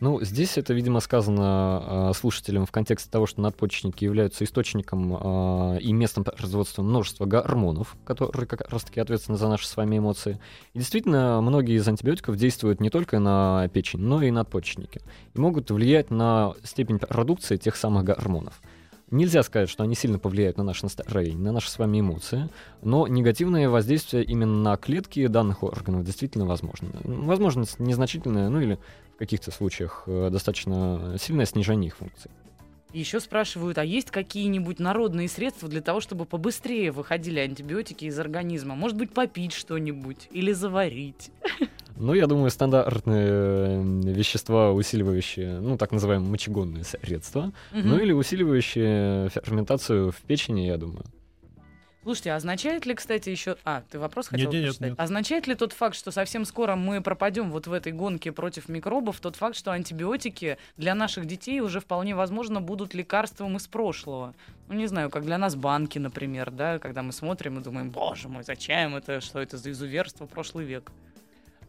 Ну, 0.00 0.18
здесь 0.22 0.56
это, 0.56 0.72
видимо, 0.72 1.00
сказано 1.00 2.10
э, 2.10 2.12
слушателям 2.16 2.64
в 2.64 2.72
контексте 2.72 3.10
того, 3.10 3.26
что 3.26 3.42
надпочечники 3.42 4.02
являются 4.02 4.44
источником 4.44 5.14
э, 5.14 5.80
и 5.80 5.92
местом 5.92 6.24
производства 6.24 6.82
множества 6.82 7.26
гормонов, 7.26 7.96
которые 8.06 8.46
как 8.46 8.66
раз-таки 8.70 8.98
ответственны 8.98 9.36
за 9.36 9.48
наши 9.48 9.66
с 9.66 9.76
вами 9.76 9.98
эмоции. 9.98 10.40
И 10.72 10.78
действительно, 10.78 11.42
многие 11.42 11.76
из 11.76 11.86
антибиотиков 11.86 12.36
действуют 12.36 12.80
не 12.80 12.88
только 12.88 13.18
на 13.18 13.68
печень, 13.68 14.00
но 14.00 14.22
и 14.22 14.30
надпочечники. 14.30 15.02
И 15.34 15.38
могут 15.38 15.70
влиять 15.70 16.10
на 16.10 16.54
степень 16.64 16.98
продукции 16.98 17.58
тех 17.58 17.76
самых 17.76 18.04
гормонов. 18.04 18.62
Нельзя 19.10 19.42
сказать, 19.42 19.68
что 19.68 19.82
они 19.82 19.96
сильно 19.96 20.18
повлияют 20.20 20.56
на 20.56 20.62
наше 20.62 20.84
настроение, 20.84 21.38
на 21.38 21.52
наши 21.52 21.68
с 21.68 21.78
вами 21.78 21.98
эмоции, 21.98 22.48
но 22.82 23.08
негативное 23.08 23.68
воздействие 23.68 24.22
именно 24.24 24.62
на 24.62 24.76
клетки 24.76 25.26
данных 25.26 25.64
органов 25.64 26.04
действительно 26.04 26.46
возможно. 26.46 26.90
Возможно, 27.02 27.64
незначительное, 27.78 28.48
ну 28.48 28.60
или 28.60 28.78
в 29.14 29.18
каких-то 29.18 29.50
случаях 29.50 30.04
э, 30.06 30.30
достаточно 30.30 31.16
сильное 31.20 31.44
снижение 31.44 31.88
их 31.88 31.96
функций. 31.96 32.30
Еще 32.92 33.20
спрашивают, 33.20 33.78
а 33.78 33.84
есть 33.84 34.10
какие-нибудь 34.10 34.80
народные 34.80 35.28
средства 35.28 35.68
для 35.68 35.80
того, 35.80 36.00
чтобы 36.00 36.24
побыстрее 36.24 36.90
выходили 36.90 37.38
антибиотики 37.38 38.04
из 38.06 38.18
организма? 38.18 38.74
Может 38.74 38.96
быть, 38.96 39.12
попить 39.12 39.52
что-нибудь 39.52 40.28
или 40.32 40.52
заварить? 40.52 41.30
Ну, 42.00 42.14
я 42.14 42.26
думаю, 42.26 42.50
стандартные 42.50 43.26
э, 43.28 43.82
вещества, 44.04 44.72
усиливающие, 44.72 45.60
ну, 45.60 45.76
так 45.76 45.92
называемые 45.92 46.30
мочегонные 46.30 46.82
средства, 46.82 47.52
ну 47.72 47.80
Мгм. 47.80 47.98
или 48.00 48.12
усиливающие 48.12 49.28
ферментацию 49.28 50.10
в 50.10 50.16
печени, 50.22 50.62
я 50.62 50.78
думаю. 50.78 51.04
Слушайте, 52.02 52.32
а 52.32 52.36
означает 52.36 52.86
ли, 52.86 52.94
кстати, 52.94 53.28
еще... 53.28 53.56
А, 53.66 53.82
ты 53.90 53.98
вопрос 53.98 54.28
хотел 54.28 54.46
Нет-нет-нет, 54.46 54.68
прочитать? 54.78 54.90
нет. 54.92 55.00
Означает 55.00 55.46
ли 55.46 55.54
тот 55.54 55.74
факт, 55.74 55.94
что 55.94 56.10
совсем 56.10 56.46
скоро 56.46 56.74
мы 56.74 57.02
пропадем 57.02 57.50
вот 57.50 57.66
в 57.66 57.72
этой 57.74 57.92
гонке 57.92 58.32
против 58.32 58.70
микробов, 58.70 59.20
тот 59.20 59.36
факт, 59.36 59.54
что 59.54 59.70
антибиотики 59.70 60.56
для 60.78 60.94
наших 60.94 61.26
детей 61.26 61.60
уже 61.60 61.80
вполне 61.80 62.14
возможно 62.14 62.62
будут 62.62 62.94
лекарством 62.94 63.58
из 63.58 63.66
прошлого? 63.66 64.34
Ну, 64.68 64.74
не 64.74 64.86
знаю, 64.86 65.10
как 65.10 65.26
для 65.26 65.36
нас 65.36 65.54
банки, 65.54 65.98
например, 65.98 66.50
да, 66.50 66.78
когда 66.78 67.02
мы 67.02 67.12
смотрим 67.12 67.58
и 67.58 67.62
думаем, 67.62 67.90
боже 67.90 68.28
мой, 68.28 68.44
зачем 68.44 68.96
это, 68.96 69.20
что 69.20 69.38
это 69.38 69.58
за 69.58 69.70
изуверство, 69.72 70.24
прошлый 70.24 70.64
век? 70.64 70.90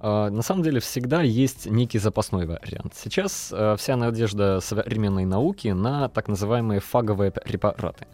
А, 0.04 0.32
На 0.32 0.42
самом 0.42 0.64
деле 0.64 0.80
всегда 0.80 1.22
есть 1.22 1.68
некий 1.68 2.00
запасной 2.00 2.48
вариант. 2.48 2.96
Сейчас 2.96 3.54
э, 3.54 3.76
вся 3.78 3.96
надежда 3.96 4.60
современной 4.60 5.26
науки 5.26 5.68
на 5.68 6.10
так 6.10 6.28
называемые 6.28 6.80
фаговые 6.80 7.30
препараты. 7.32 8.08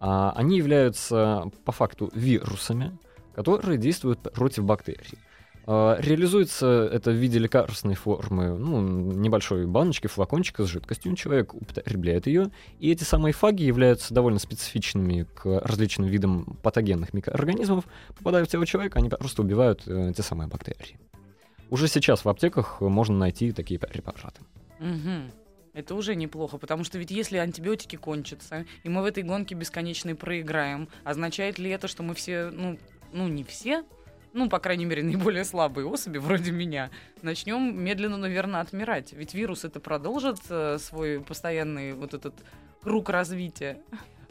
А, 0.00 0.32
Они 0.34 0.56
являются 0.56 1.44
по 1.64 1.70
факту 1.70 2.10
вирусами, 2.12 2.98
которые 3.36 3.78
действуют 3.78 4.20
против 4.20 4.64
бактерий. 4.64 5.16
А, 5.64 5.96
Реализуется 6.00 6.90
это 6.92 7.12
в 7.12 7.14
виде 7.14 7.38
лекарственной 7.38 7.94
формы, 7.94 8.58
ну, 8.58 8.80
небольшой 8.80 9.64
баночки, 9.68 10.08
флакончика 10.08 10.64
с 10.64 10.66
жидкостью. 10.66 11.14
Человек 11.14 11.54
употребляет 11.54 12.26
ее, 12.26 12.50
и 12.80 12.90
эти 12.90 13.04
самые 13.04 13.32
фаги 13.32 13.62
являются 13.62 14.12
довольно 14.12 14.40
специфичными 14.40 15.22
к 15.36 15.60
различным 15.60 16.08
видам 16.08 16.58
патогенных 16.64 17.14
микроорганизмов. 17.14 17.84
Попадая 18.16 18.44
в 18.44 18.48
тело 18.48 18.66
человека, 18.66 18.98
они 18.98 19.08
просто 19.08 19.42
убивают 19.42 19.84
э, 19.86 20.12
те 20.16 20.24
самые 20.24 20.48
бактерии. 20.48 20.98
Уже 21.70 21.88
сейчас 21.88 22.24
в 22.24 22.28
аптеках 22.28 22.80
можно 22.80 23.16
найти 23.16 23.52
такие 23.52 23.78
препараты. 23.78 24.40
Мгм. 24.78 25.30
Это 25.74 25.94
уже 25.94 26.14
неплохо, 26.16 26.58
потому 26.58 26.82
что 26.82 26.98
ведь 26.98 27.10
если 27.10 27.36
антибиотики 27.36 27.96
кончатся, 27.96 28.66
и 28.82 28.88
мы 28.88 29.02
в 29.02 29.04
этой 29.04 29.22
гонке 29.22 29.54
бесконечной 29.54 30.14
проиграем, 30.14 30.88
означает 31.04 31.58
ли 31.58 31.70
это, 31.70 31.88
что 31.88 32.02
мы 32.02 32.14
все, 32.14 32.50
ну, 32.50 32.78
ну 33.12 33.28
не 33.28 33.44
все, 33.44 33.84
ну, 34.32 34.48
по 34.48 34.58
крайней 34.58 34.86
мере, 34.86 35.02
наиболее 35.04 35.44
слабые 35.44 35.86
особи, 35.86 36.18
вроде 36.18 36.52
меня, 36.52 36.90
начнем 37.22 37.78
медленно, 37.78 38.16
наверное, 38.16 38.60
отмирать. 38.60 39.12
Ведь 39.12 39.34
вирус 39.34 39.64
это 39.64 39.80
продолжит 39.80 40.38
э, 40.48 40.78
свой 40.78 41.20
постоянный 41.20 41.92
вот 41.92 42.14
этот 42.14 42.34
круг 42.82 43.08
развития. 43.10 43.78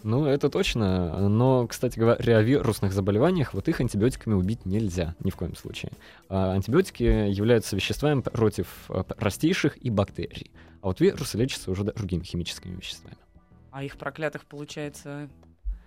Ну, 0.03 0.25
это 0.25 0.49
точно. 0.49 1.27
Но, 1.27 1.67
кстати 1.67 1.97
говоря, 1.97 2.37
о 2.37 2.41
вирусных 2.41 2.93
заболеваниях, 2.93 3.53
вот 3.53 3.67
их 3.67 3.81
антибиотиками 3.81 4.35
убить 4.35 4.65
нельзя 4.65 5.15
ни 5.23 5.31
в 5.31 5.35
коем 5.35 5.55
случае. 5.55 5.91
А 6.29 6.53
антибиотики 6.53 7.03
являются 7.03 7.75
веществами 7.75 8.21
против 8.21 8.67
а, 8.89 9.03
простейших 9.03 9.83
и 9.83 9.89
бактерий. 9.89 10.51
А 10.81 10.87
вот 10.87 10.99
вирусы 10.99 11.37
лечатся 11.37 11.71
уже 11.71 11.83
другими 11.83 12.23
химическими 12.23 12.75
веществами. 12.75 13.17
А 13.71 13.83
их 13.83 13.97
проклятых, 13.97 14.45
получается, 14.45 15.29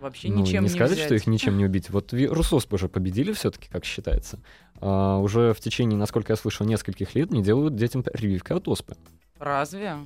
вообще 0.01 0.29
ну, 0.29 0.41
ничем 0.41 0.65
не 0.65 0.69
не 0.69 0.75
сказать, 0.75 0.97
взять. 0.97 1.07
что 1.07 1.15
их 1.15 1.27
ничем 1.27 1.57
не 1.57 1.65
убить. 1.65 1.91
Вот 1.91 2.13
вирус 2.13 2.53
оспы 2.53 2.75
уже 2.75 2.89
победили 2.89 3.33
все-таки, 3.33 3.69
как 3.69 3.85
считается. 3.85 4.41
А, 4.81 5.19
уже 5.19 5.53
в 5.55 5.61
течение, 5.61 5.99
насколько 5.99 6.33
я 6.33 6.37
слышал, 6.37 6.67
нескольких 6.67 7.15
лет 7.15 7.31
не 7.31 7.43
делают 7.43 7.77
детям 7.77 8.03
прививки 8.03 8.53
от 8.53 8.67
оспы. 8.69 8.97
Разве? 9.39 9.97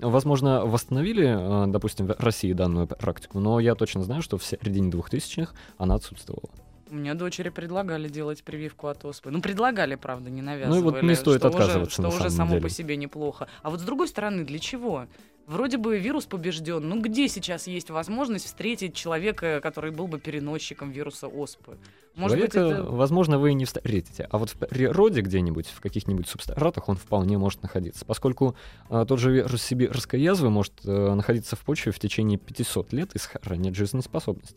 Возможно, 0.00 0.64
восстановили, 0.64 1.26
а, 1.26 1.66
допустим, 1.66 2.06
в 2.06 2.16
России 2.18 2.52
данную 2.52 2.86
практику, 2.86 3.40
но 3.40 3.60
я 3.60 3.74
точно 3.74 4.02
знаю, 4.02 4.22
что 4.22 4.38
в 4.38 4.44
середине 4.44 4.90
2000-х 4.90 5.54
она 5.78 5.94
отсутствовала. 5.94 6.48
У 6.90 6.96
меня 6.96 7.14
дочери 7.14 7.50
предлагали 7.50 8.08
делать 8.08 8.42
прививку 8.42 8.88
от 8.88 9.04
оспы. 9.04 9.30
Ну, 9.30 9.40
предлагали, 9.40 9.94
правда, 9.94 10.28
не 10.28 10.42
навязывали. 10.42 10.80
Ну 10.82 10.88
и 10.90 10.92
вот 10.92 11.02
не 11.02 11.14
стоит 11.14 11.38
что 11.38 11.48
отказываться, 11.48 12.02
Уже, 12.02 12.10
что 12.10 12.20
уже 12.20 12.30
само 12.30 12.50
деле. 12.50 12.62
по 12.62 12.68
себе 12.68 12.96
неплохо. 12.96 13.46
А 13.62 13.70
вот 13.70 13.78
с 13.80 13.84
другой 13.84 14.08
стороны, 14.08 14.44
для 14.44 14.58
чего? 14.58 15.06
Вроде 15.46 15.78
бы 15.78 15.98
вирус 15.98 16.26
побежден. 16.26 16.88
Ну, 16.88 17.00
где 17.00 17.28
сейчас 17.28 17.66
есть 17.66 17.90
возможность 17.90 18.46
встретить 18.46 18.94
человека, 18.94 19.60
который 19.60 19.90
был 19.90 20.06
бы 20.06 20.20
переносчиком 20.20 20.92
вируса 20.92 21.26
оспы? 21.26 21.76
Может 22.14 22.36
Человека, 22.36 22.60
быть, 22.60 22.72
это... 22.72 22.82
возможно, 22.84 23.38
вы 23.38 23.50
и 23.50 23.54
не 23.54 23.64
встретите. 23.64 24.28
А 24.30 24.38
вот 24.38 24.50
в 24.50 24.56
природе 24.56 25.22
где-нибудь, 25.22 25.66
в 25.66 25.80
каких-нибудь 25.80 26.28
субстратах 26.28 26.88
он 26.88 26.96
вполне 26.96 27.38
может 27.38 27.62
находиться. 27.62 28.04
Поскольку 28.04 28.56
а, 28.88 29.04
тот 29.04 29.18
же 29.18 29.32
вирус 29.32 29.62
сибирской 29.62 30.20
язвы 30.20 30.50
может 30.50 30.74
э, 30.84 31.14
находиться 31.14 31.56
в 31.56 31.60
почве 31.60 31.92
в 31.92 31.98
течение 31.98 32.38
500 32.38 32.92
лет 32.92 33.14
и 33.14 33.18
сохранять 33.18 33.74
жизнеспособность. 33.74 34.56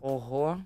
Ого. 0.00 0.58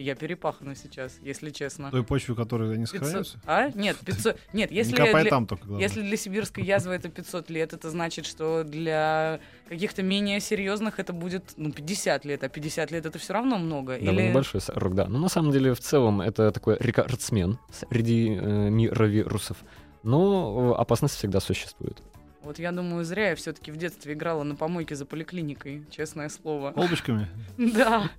Я 0.00 0.14
перепахну 0.14 0.74
сейчас, 0.74 1.18
если 1.20 1.50
честно. 1.50 1.90
Той 1.90 2.02
почве, 2.02 2.34
которая 2.34 2.70
не 2.70 2.86
500 2.86 3.00
сохраняется. 3.00 3.40
А? 3.44 3.68
Нет, 3.74 3.98
500... 3.98 4.38
Нет, 4.54 4.72
если... 4.72 4.92
не 4.92 5.12
для- 5.12 5.24
там 5.24 5.46
только. 5.46 5.66
главное. 5.66 5.86
Если 5.86 6.00
для 6.00 6.16
сибирской 6.16 6.64
язвы 6.64 6.94
это 6.94 7.10
500 7.10 7.50
лет, 7.50 7.74
это 7.74 7.90
значит, 7.90 8.24
что 8.24 8.64
для 8.64 9.40
каких-то 9.68 10.02
менее 10.02 10.40
серьезных 10.40 11.00
это 11.00 11.12
будет 11.12 11.52
ну, 11.58 11.70
50 11.70 12.24
лет, 12.24 12.42
а 12.42 12.48
50 12.48 12.90
лет 12.90 13.04
это 13.04 13.18
все 13.18 13.34
равно 13.34 13.58
много. 13.58 13.98
Довольно 13.98 14.20
Или... 14.20 14.32
большой 14.32 14.62
срок, 14.62 14.94
да. 14.94 15.06
Но 15.06 15.18
на 15.18 15.28
самом 15.28 15.52
деле, 15.52 15.74
в 15.74 15.80
целом, 15.80 16.22
это 16.22 16.50
такой 16.50 16.78
рекордсмен 16.80 17.58
среди 17.70 18.38
э, 18.40 18.70
мира 18.70 19.04
вирусов. 19.04 19.58
Но 20.02 20.76
э, 20.76 20.80
опасность 20.80 21.16
всегда 21.16 21.40
существует. 21.40 22.00
Вот 22.42 22.58
я 22.58 22.72
думаю, 22.72 23.04
зря 23.04 23.28
я 23.28 23.36
все-таки 23.36 23.70
в 23.70 23.76
детстве 23.76 24.14
играла 24.14 24.44
на 24.44 24.56
помойке 24.56 24.96
за 24.96 25.04
поликлиникой, 25.04 25.84
честное 25.90 26.30
слово. 26.30 26.72
Колбочками. 26.72 27.28
Да. 27.58 28.10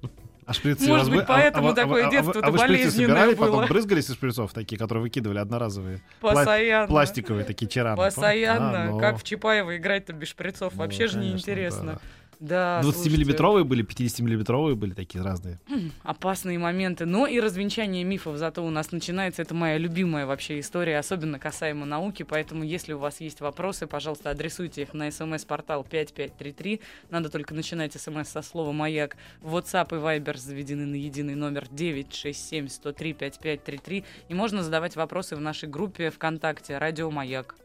А 0.52 0.54
шприцы 0.54 0.86
Может 0.86 1.08
вас 1.08 1.10
быть, 1.10 1.18
бы- 1.20 1.24
а- 1.24 1.38
поэтому 1.38 1.68
а- 1.70 1.72
а- 1.72 1.76
такое 1.76 2.04
а- 2.04 2.08
а- 2.08 2.12
детство-то 2.12 2.40
А 2.40 2.44
шприцы 2.52 2.68
болезненное 2.68 3.36
было. 3.36 3.46
потом 3.46 3.66
брызгались 3.68 4.10
из 4.10 4.16
шприцов 4.16 4.52
такие, 4.54 4.78
которые 4.78 5.02
выкидывали 5.04 5.38
одноразовые? 5.40 6.02
Пла- 6.22 6.34
Постоянно. 6.34 6.88
Пластиковые 6.88 7.46
такие 7.46 7.68
чараны. 7.70 7.96
Постоянно. 7.96 8.84
А, 8.84 8.86
ну. 8.88 9.00
Как 9.00 9.18
в 9.18 9.24
Чапаева 9.24 9.78
играть-то 9.78 10.12
без 10.12 10.28
шприцов? 10.28 10.74
Ну, 10.76 10.80
Вообще 10.80 11.08
же 11.08 11.20
неинтересно. 11.20 11.94
да. 11.94 12.00
Да, 12.42 12.82
20-миллиметровые 12.84 13.64
были, 13.64 13.86
50-миллиметровые 13.86 14.74
были 14.74 14.96
такие 14.96 15.24
разные. 15.24 15.60
опасные 16.02 16.58
моменты. 16.58 17.06
Но 17.06 17.28
и 17.28 17.40
развенчание 17.40 18.04
мифов 18.04 18.38
зато 18.38 18.66
у 18.66 18.72
нас 18.72 18.92
начинается. 18.92 19.44
Это 19.44 19.54
моя 19.54 19.78
любимая 19.78 20.26
вообще 20.26 20.60
история, 20.60 20.98
особенно 20.98 21.38
касаемо 21.38 21.86
науки. 21.86 22.24
Поэтому, 22.24 22.64
если 22.64 22.94
у 22.94 22.98
вас 22.98 23.22
есть 23.22 23.42
вопросы, 23.42 23.86
пожалуйста, 23.86 24.32
адресуйте 24.32 24.82
их 24.82 24.96
на 24.96 25.12
смс-портал 25.12 25.84
5533. 25.84 26.82
Надо 27.12 27.30
только 27.30 27.54
начинать 27.54 27.94
смс 27.94 28.30
со 28.30 28.42
слова 28.42 28.72
«Маяк». 28.72 29.18
WhatsApp 29.44 29.96
и 29.96 30.00
Viber 30.02 30.36
заведены 30.36 30.88
на 30.88 30.96
единый 30.96 31.36
номер 31.36 31.68
967 31.70 32.70
103 32.70 33.14
5533. 33.14 34.04
И 34.30 34.34
можно 34.34 34.64
задавать 34.64 34.96
вопросы 34.96 35.36
в 35.36 35.42
нашей 35.42 35.70
группе 35.70 36.10
ВКонтакте 36.10 36.80
«Радио 36.80 37.12
Маяк». 37.12 37.56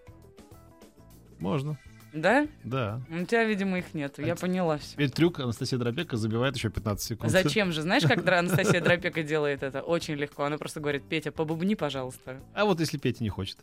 Можно, 1.39 1.79
Да? 2.17 2.47
да. 2.65 3.01
У 3.11 3.25
тебя, 3.25 3.45
видимо, 3.45 3.79
их 3.79 3.93
нет. 3.93 4.19
Я 4.19 4.35
поняла 4.37 4.79
все. 4.79 4.93
Теперь 4.93 5.11
трюк 5.11 5.39
Анастасия 5.39 5.79
Дробека 5.79 6.17
забивает 6.17 6.57
еще 6.57 6.71
15 6.71 7.07
секунд. 7.07 7.31
Зачем 7.31 7.73
же? 7.73 7.83
Знаешь, 7.83 8.05
как 8.05 8.21
Дра- 8.25 8.39
Анастасия 8.39 8.81
Дропека 8.81 9.23
делает 9.23 9.63
это? 9.63 9.83
Очень 9.83 10.15
легко. 10.15 10.45
Она 10.45 10.57
просто 10.57 10.81
говорит, 10.81 11.05
Петя, 11.07 11.31
побубни, 11.31 11.75
пожалуйста. 11.75 12.41
А 12.55 12.65
вот 12.65 12.81
если 12.81 12.97
Петя 12.97 13.23
не 13.23 13.29
хочет? 13.29 13.59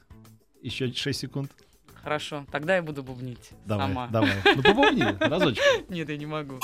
Еще 0.62 0.94
6 0.94 1.20
секунд. 1.20 1.52
Хорошо, 2.04 2.46
тогда 2.52 2.76
я 2.76 2.84
буду 2.84 3.02
бубнить 3.02 3.52
Давай, 3.66 3.88
сама. 3.88 4.08
давай. 4.08 4.34
Ну 4.56 4.62
побомни, 4.62 5.04
разочек. 5.20 5.64
Нет, 5.90 6.10
я 6.10 6.18
не 6.18 6.26
могу. 6.26 6.60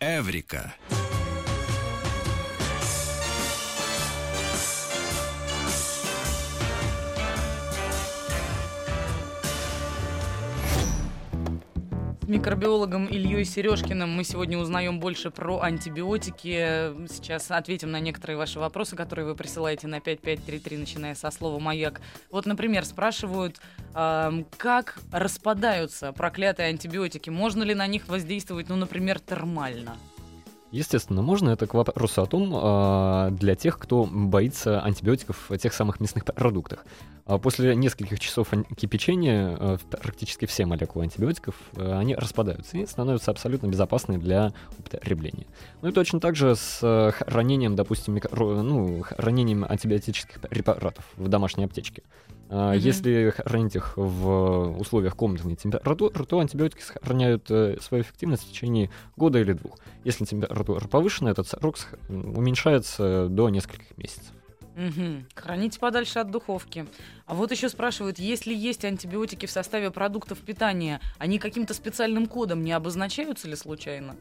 Эврика. 0.00 0.72
Микробиологом 12.28 13.06
Ильей 13.06 13.44
Сережкиным 13.44 14.10
мы 14.10 14.22
сегодня 14.22 14.58
узнаем 14.58 15.00
больше 15.00 15.30
про 15.30 15.60
антибиотики. 15.60 17.08
Сейчас 17.08 17.50
ответим 17.50 17.90
на 17.90 18.00
некоторые 18.00 18.36
ваши 18.36 18.60
вопросы, 18.60 18.96
которые 18.96 19.26
вы 19.26 19.34
присылаете 19.34 19.86
на 19.86 20.00
5533, 20.00 20.76
начиная 20.76 21.14
со 21.14 21.30
слова 21.30 21.58
«Маяк». 21.58 22.00
Вот, 22.30 22.44
например, 22.44 22.84
спрашивают, 22.84 23.60
ам, 23.94 24.46
как 24.58 24.98
распадаются 25.10 26.12
проклятые 26.12 26.68
антибиотики? 26.68 27.30
Можно 27.30 27.62
ли 27.62 27.74
на 27.74 27.86
них 27.86 28.08
воздействовать, 28.08 28.68
ну, 28.68 28.76
например, 28.76 29.18
термально? 29.18 29.96
Естественно, 30.70 31.22
можно. 31.22 31.50
Это 31.50 31.66
к 31.66 31.74
вопросу 31.74 32.22
о 32.22 32.26
том, 32.26 32.52
а, 32.54 33.30
для 33.30 33.54
тех, 33.54 33.78
кто 33.78 34.04
боится 34.04 34.80
антибиотиков 34.82 35.48
в 35.48 35.56
тех 35.56 35.72
самых 35.72 35.98
мясных 36.00 36.24
продуктах. 36.24 36.84
А 37.24 37.38
После 37.38 37.74
нескольких 37.74 38.20
часов 38.20 38.48
кипячения 38.76 39.56
а, 39.58 39.78
практически 39.90 40.44
все 40.44 40.66
молекулы 40.66 41.04
антибиотиков 41.04 41.54
они 41.76 42.14
распадаются 42.14 42.76
и 42.76 42.86
становятся 42.86 43.30
абсолютно 43.30 43.68
безопасны 43.68 44.18
для 44.18 44.52
употребления. 44.78 45.46
Ну 45.80 45.88
и 45.88 45.92
точно 45.92 46.20
так 46.20 46.36
же 46.36 46.54
с 46.54 47.12
хранением, 47.16 47.74
допустим, 47.74 48.16
микро- 48.16 48.60
ну, 48.60 49.02
хранением 49.02 49.64
антибиотических 49.64 50.40
препаратов 50.40 51.04
в 51.16 51.28
домашней 51.28 51.64
аптечке. 51.64 52.02
Мгм. 52.48 52.72
Если 52.72 53.34
хранить 53.36 53.76
их 53.76 53.92
в 53.96 54.78
условиях 54.78 55.14
комнатной 55.16 55.54
температуры, 55.54 56.24
то 56.24 56.40
антибиотики 56.40 56.80
сохраняют 56.80 57.50
э, 57.50 57.76
свою 57.80 58.02
эффективность 58.02 58.44
в 58.44 58.50
течение 58.50 58.90
года 59.16 59.38
или 59.38 59.52
двух. 59.52 59.78
Если 60.04 60.24
температура 60.24 60.86
повышена, 60.88 61.30
этот 61.30 61.46
срок 61.46 61.76
уменьшается 62.08 63.28
до 63.28 63.50
нескольких 63.50 63.96
месяцев. 63.98 64.32
Мгм. 64.76 65.26
Храните 65.34 65.80
подальше 65.80 66.20
от 66.20 66.30
духовки. 66.30 66.86
А 67.26 67.34
вот 67.34 67.50
еще 67.50 67.68
спрашивают, 67.68 68.18
если 68.20 68.54
есть 68.54 68.84
антибиотики 68.84 69.44
в 69.46 69.50
составе 69.50 69.90
продуктов 69.90 70.38
питания, 70.38 71.00
они 71.18 71.38
каким-то 71.38 71.74
специальным 71.74 72.26
кодом 72.26 72.62
не 72.62 72.72
обозначаются 72.72 73.48
ли 73.48 73.56
случайно? 73.56 74.14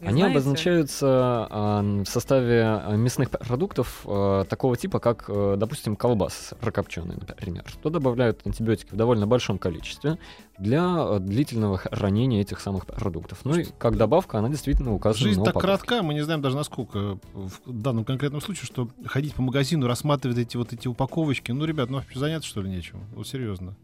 Они 0.00 0.20
знаете? 0.20 0.32
обозначаются 0.32 1.06
а, 1.08 1.82
в 1.82 2.06
составе 2.06 2.62
а, 2.62 2.96
мясных 2.96 3.30
продуктов 3.30 4.02
а, 4.04 4.44
такого 4.44 4.76
типа, 4.76 4.98
как, 4.98 5.24
э, 5.28 5.56
допустим, 5.56 5.96
колбас 5.96 6.54
прокопченый, 6.60 7.16
например. 7.16 7.64
То 7.82 7.88
добавляют 7.88 8.40
антибиотики 8.44 8.92
в 8.92 8.96
довольно 8.96 9.26
большом 9.26 9.58
количестве 9.58 10.18
для 10.58 10.96
э, 10.98 11.18
длительного 11.20 11.78
хранения 11.78 12.42
этих 12.42 12.60
самых 12.60 12.86
продуктов. 12.86 13.40
Ну 13.44 13.56
и 13.56 13.66
как 13.78 13.96
добавка 13.96 14.38
она 14.38 14.48
действительно 14.48 14.92
указана 14.92 15.28
Жизнь 15.28 15.38
на 15.38 15.46
так 15.46 15.56
упаковке. 15.56 15.86
коротка, 15.86 16.06
мы 16.06 16.14
не 16.14 16.22
знаем 16.22 16.42
даже 16.42 16.56
насколько 16.56 17.18
в 17.32 17.60
данном 17.66 18.04
конкретном 18.04 18.42
случае, 18.42 18.66
что 18.66 18.88
ходить 19.06 19.34
по 19.34 19.42
магазину, 19.42 19.86
рассматривать 19.86 20.38
эти 20.38 20.56
вот 20.56 20.72
эти 20.72 20.88
упаковочки. 20.88 21.52
Ну, 21.52 21.64
ребят, 21.64 21.88
ну 21.90 22.02
заняться 22.14 22.48
что 22.48 22.60
ли 22.60 22.68
нечем? 22.68 23.00
Вот 23.14 23.26
серьезно. 23.26 23.74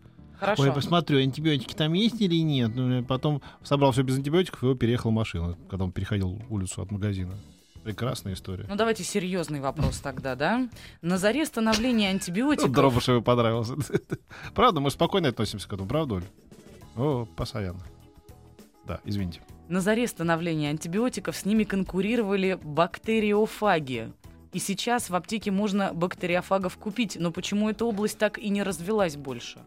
Хорошо. 0.43 0.63
Ой, 0.63 0.69
я 0.71 0.75
посмотрю, 0.75 1.21
антибиотики 1.21 1.73
там 1.73 1.93
есть 1.93 2.21
или 2.21 2.35
нет. 2.43 2.73
Ну, 2.75 3.05
потом 3.05 3.41
собрал 3.63 3.93
все 3.93 4.03
без 4.03 4.17
антибиотиков, 4.17 4.61
и 4.61 4.67
его 4.67 4.75
переехал 4.75 5.13
машина, 5.13 5.57
когда 5.71 5.85
он 5.85 5.93
переходил 5.93 6.43
улицу 6.51 6.83
от 6.83 6.91
магазина. 6.91 7.35
Прекрасная 7.85 8.35
история. 8.35 8.67
Ну 8.69 8.75
давайте 8.75 9.05
серьезный 9.05 9.61
вопрос 9.61 10.01
тогда, 10.01 10.35
да? 10.35 10.69
На 11.01 11.17
заре 11.17 11.47
становления 11.47 12.11
антибиотиков... 12.11 12.73
Дробышеву 12.73 13.23
понравился. 13.23 13.77
Правда, 14.55 14.81
мы 14.81 14.91
спокойно 14.91 15.29
относимся 15.29 15.69
к 15.69 15.73
этому, 15.73 15.89
правда, 15.89 16.17
Оль? 16.17 16.25
О, 16.97 17.25
постоянно. 17.37 17.81
Да, 18.85 19.01
извините. 19.05 19.43
На 19.69 19.81
заре 19.81 20.09
становления 20.09 20.71
антибиотиков 20.71 21.37
с 21.37 21.45
ними 21.45 21.63
конкурировали 21.63 22.59
бактериофаги. 22.61 24.13
И 24.53 24.59
сейчас 24.59 25.09
в 25.09 25.15
аптеке 25.15 25.53
можно 25.53 25.93
бактериофагов 25.95 26.77
купить, 26.79 27.17
но 27.19 27.31
почему 27.31 27.71
эта 27.71 27.85
область 27.85 28.19
так 28.19 28.39
и 28.39 28.49
не 28.49 28.65
развелась 28.65 29.15
больше? 29.15 29.61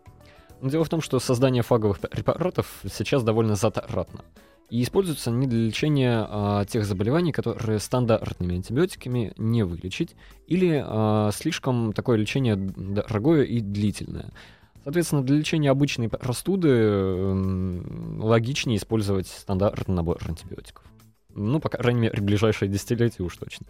Но 0.62 0.70
Дело 0.70 0.84
в 0.84 0.90
том, 0.90 1.02
что 1.02 1.20
создание 1.20 1.64
фаговых 1.64 2.00
препаратов 2.00 2.82
сейчас 2.92 3.24
довольно 3.24 3.56
затратно. 3.56 4.22
И 4.70 4.82
используются 4.82 5.30
они 5.30 5.46
для 5.46 5.60
лечения 5.60 6.26
а, 6.28 6.66
тех 6.66 6.86
заболеваний, 6.86 7.32
которые 7.32 7.80
стандартными 7.80 8.56
антибиотиками 8.56 9.34
не 9.38 9.64
вылечить, 9.64 10.16
или 10.48 10.84
а, 10.84 11.30
слишком 11.32 11.94
такое 11.94 12.18
лечение 12.18 12.56
дорогое 12.56 13.44
и 13.44 13.60
длительное. 13.60 14.32
Соответственно, 14.84 15.24
для 15.24 15.38
лечения 15.38 15.70
обычной 15.70 16.10
простуды 16.10 16.70
м, 16.70 18.20
логичнее 18.24 18.78
использовать 18.78 19.28
стандартный 19.28 19.96
набор 19.96 20.20
антибиотиков. 20.26 20.84
Ну, 21.34 21.60
по 21.60 21.70
крайней 21.70 22.02
мере, 22.02 22.22
ближайшие 22.22 22.70
десятилетия 22.70 23.24
уж 23.24 23.38
точно. 23.38 23.68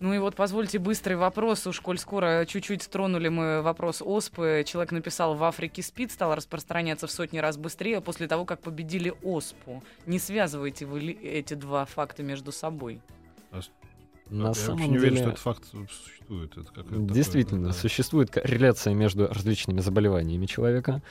Ну 0.00 0.14
и 0.14 0.18
вот 0.18 0.34
позвольте 0.34 0.78
быстрый 0.78 1.14
вопрос, 1.14 1.66
уж 1.66 1.78
коль 1.80 1.98
скоро 1.98 2.46
чуть-чуть 2.46 2.88
тронули 2.88 3.28
мы 3.28 3.60
вопрос 3.60 4.00
оспы. 4.00 4.64
Человек 4.66 4.92
написал, 4.92 5.34
в 5.34 5.44
Африке 5.44 5.82
спид 5.82 6.10
стал 6.10 6.34
распространяться 6.34 7.06
в 7.06 7.10
сотни 7.10 7.38
раз 7.38 7.58
быстрее 7.58 8.00
после 8.00 8.26
того, 8.26 8.46
как 8.46 8.60
победили 8.60 9.12
оспу. 9.22 9.82
Не 10.06 10.18
связываете 10.18 10.86
вы 10.86 11.00
ли 11.00 11.12
эти 11.12 11.52
два 11.52 11.84
факта 11.84 12.22
между 12.22 12.50
собой? 12.50 13.02
На 14.30 14.48
я 14.48 14.54
самом 14.54 14.78
вообще 14.78 14.88
не 14.88 14.94
деле, 14.94 14.98
уверен, 15.00 15.16
что 15.18 15.28
этот 15.28 15.38
факт 15.40 15.64
существует. 15.66 16.52
Это 16.52 16.64
какое-то 16.64 16.90
такое, 16.90 17.08
действительно, 17.08 17.66
да. 17.68 17.72
существует 17.74 18.30
корреляция 18.30 18.94
между 18.94 19.26
различными 19.26 19.80
заболеваниями 19.80 20.46
человека. 20.46 21.02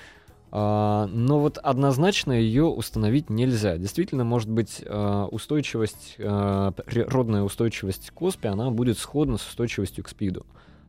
А, 0.52 1.08
но 1.08 1.40
вот 1.40 1.58
однозначно 1.60 2.32
ее 2.32 2.66
установить 2.66 3.30
нельзя. 3.30 3.78
Действительно, 3.78 4.24
может 4.24 4.50
быть, 4.50 4.84
а, 4.86 5.28
устойчивость, 5.28 6.16
а, 6.20 6.72
природная 6.72 7.44
устойчивость 7.44 8.12
к 8.12 8.22
оспе, 8.22 8.50
она 8.50 8.72
будет 8.72 8.98
сходна 8.98 9.38
с 9.38 9.48
устойчивостью 9.48 10.04
к 10.04 10.10
СПИДу. 10.10 10.46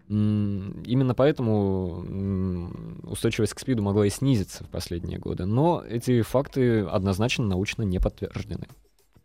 Именно 0.09 1.15
поэтому 1.15 2.83
устойчивость 3.05 3.55
к 3.55 3.61
СПИДу 3.61 3.81
могла 3.83 4.07
и 4.07 4.11
снизиться 4.11 4.65
в 4.65 4.69
последние 4.69 5.21
годы. 5.21 5.45
Но 5.45 5.85
эти 5.89 6.23
факты 6.23 6.81
однозначно 6.81 7.45
научно 7.45 7.85
не 7.85 8.01
подтверждены. 8.01 8.67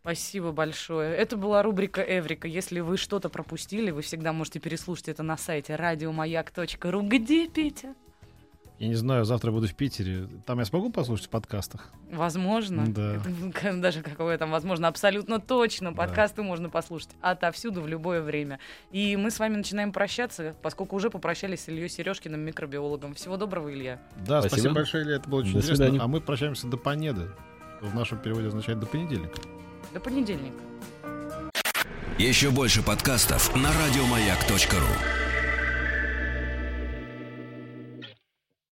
Спасибо 0.02 0.52
большое. 0.52 1.16
Это 1.16 1.36
была 1.36 1.64
рубрика 1.64 2.00
Эврика. 2.00 2.46
Если 2.46 2.78
вы 2.78 2.98
что-то 2.98 3.28
пропустили, 3.28 3.90
вы 3.90 4.02
всегда 4.02 4.32
можете 4.32 4.60
переслушать 4.60 5.08
это 5.08 5.24
на 5.24 5.36
сайте 5.36 5.74
радиомаяк.ру. 5.74 7.02
Где, 7.02 7.48
Петя? 7.48 7.96
Я 8.78 8.88
не 8.88 8.94
знаю, 8.94 9.24
завтра 9.24 9.50
буду 9.52 9.66
в 9.66 9.74
Питере. 9.74 10.28
Там 10.44 10.58
я 10.58 10.66
смогу 10.66 10.90
послушать 10.90 11.26
в 11.26 11.30
подкастах? 11.30 11.92
Возможно. 12.10 12.84
Да. 12.86 13.16
Это 13.54 13.72
Даже 13.76 14.02
какое 14.02 14.36
там, 14.36 14.50
возможно, 14.50 14.88
абсолютно 14.88 15.40
точно. 15.40 15.92
Да. 15.92 15.96
Подкасты 15.96 16.42
можно 16.42 16.68
послушать 16.68 17.08
отовсюду 17.22 17.80
в 17.80 17.88
любое 17.88 18.20
время. 18.20 18.58
И 18.90 19.16
мы 19.16 19.30
с 19.30 19.38
вами 19.38 19.56
начинаем 19.56 19.92
прощаться, 19.92 20.54
поскольку 20.62 20.94
уже 20.96 21.08
попрощались 21.08 21.60
с 21.64 21.68
Ильей 21.68 21.88
Сережкиным, 21.88 22.40
микробиологом. 22.40 23.14
Всего 23.14 23.38
доброго, 23.38 23.72
Илья. 23.72 23.98
Да, 24.16 24.40
спасибо, 24.40 24.48
Спасибо. 24.48 24.74
большое, 24.74 25.04
Илья, 25.04 25.16
это 25.16 25.28
было 25.30 25.40
очень 25.40 25.52
До 25.52 25.58
интересно. 25.58 25.76
свидания. 25.76 26.00
А 26.02 26.06
мы 26.06 26.20
прощаемся 26.20 26.66
до 26.66 26.76
понеды. 26.76 27.30
В 27.80 27.94
нашем 27.94 28.18
переводе 28.18 28.48
означает 28.48 28.78
до 28.78 28.86
понедельника. 28.86 29.40
До 29.94 30.00
понедельника. 30.00 30.58
Еще 32.18 32.50
больше 32.50 32.82
подкастов 32.82 33.54
на 33.56 33.70
радиомаяк.ру. 33.72 35.25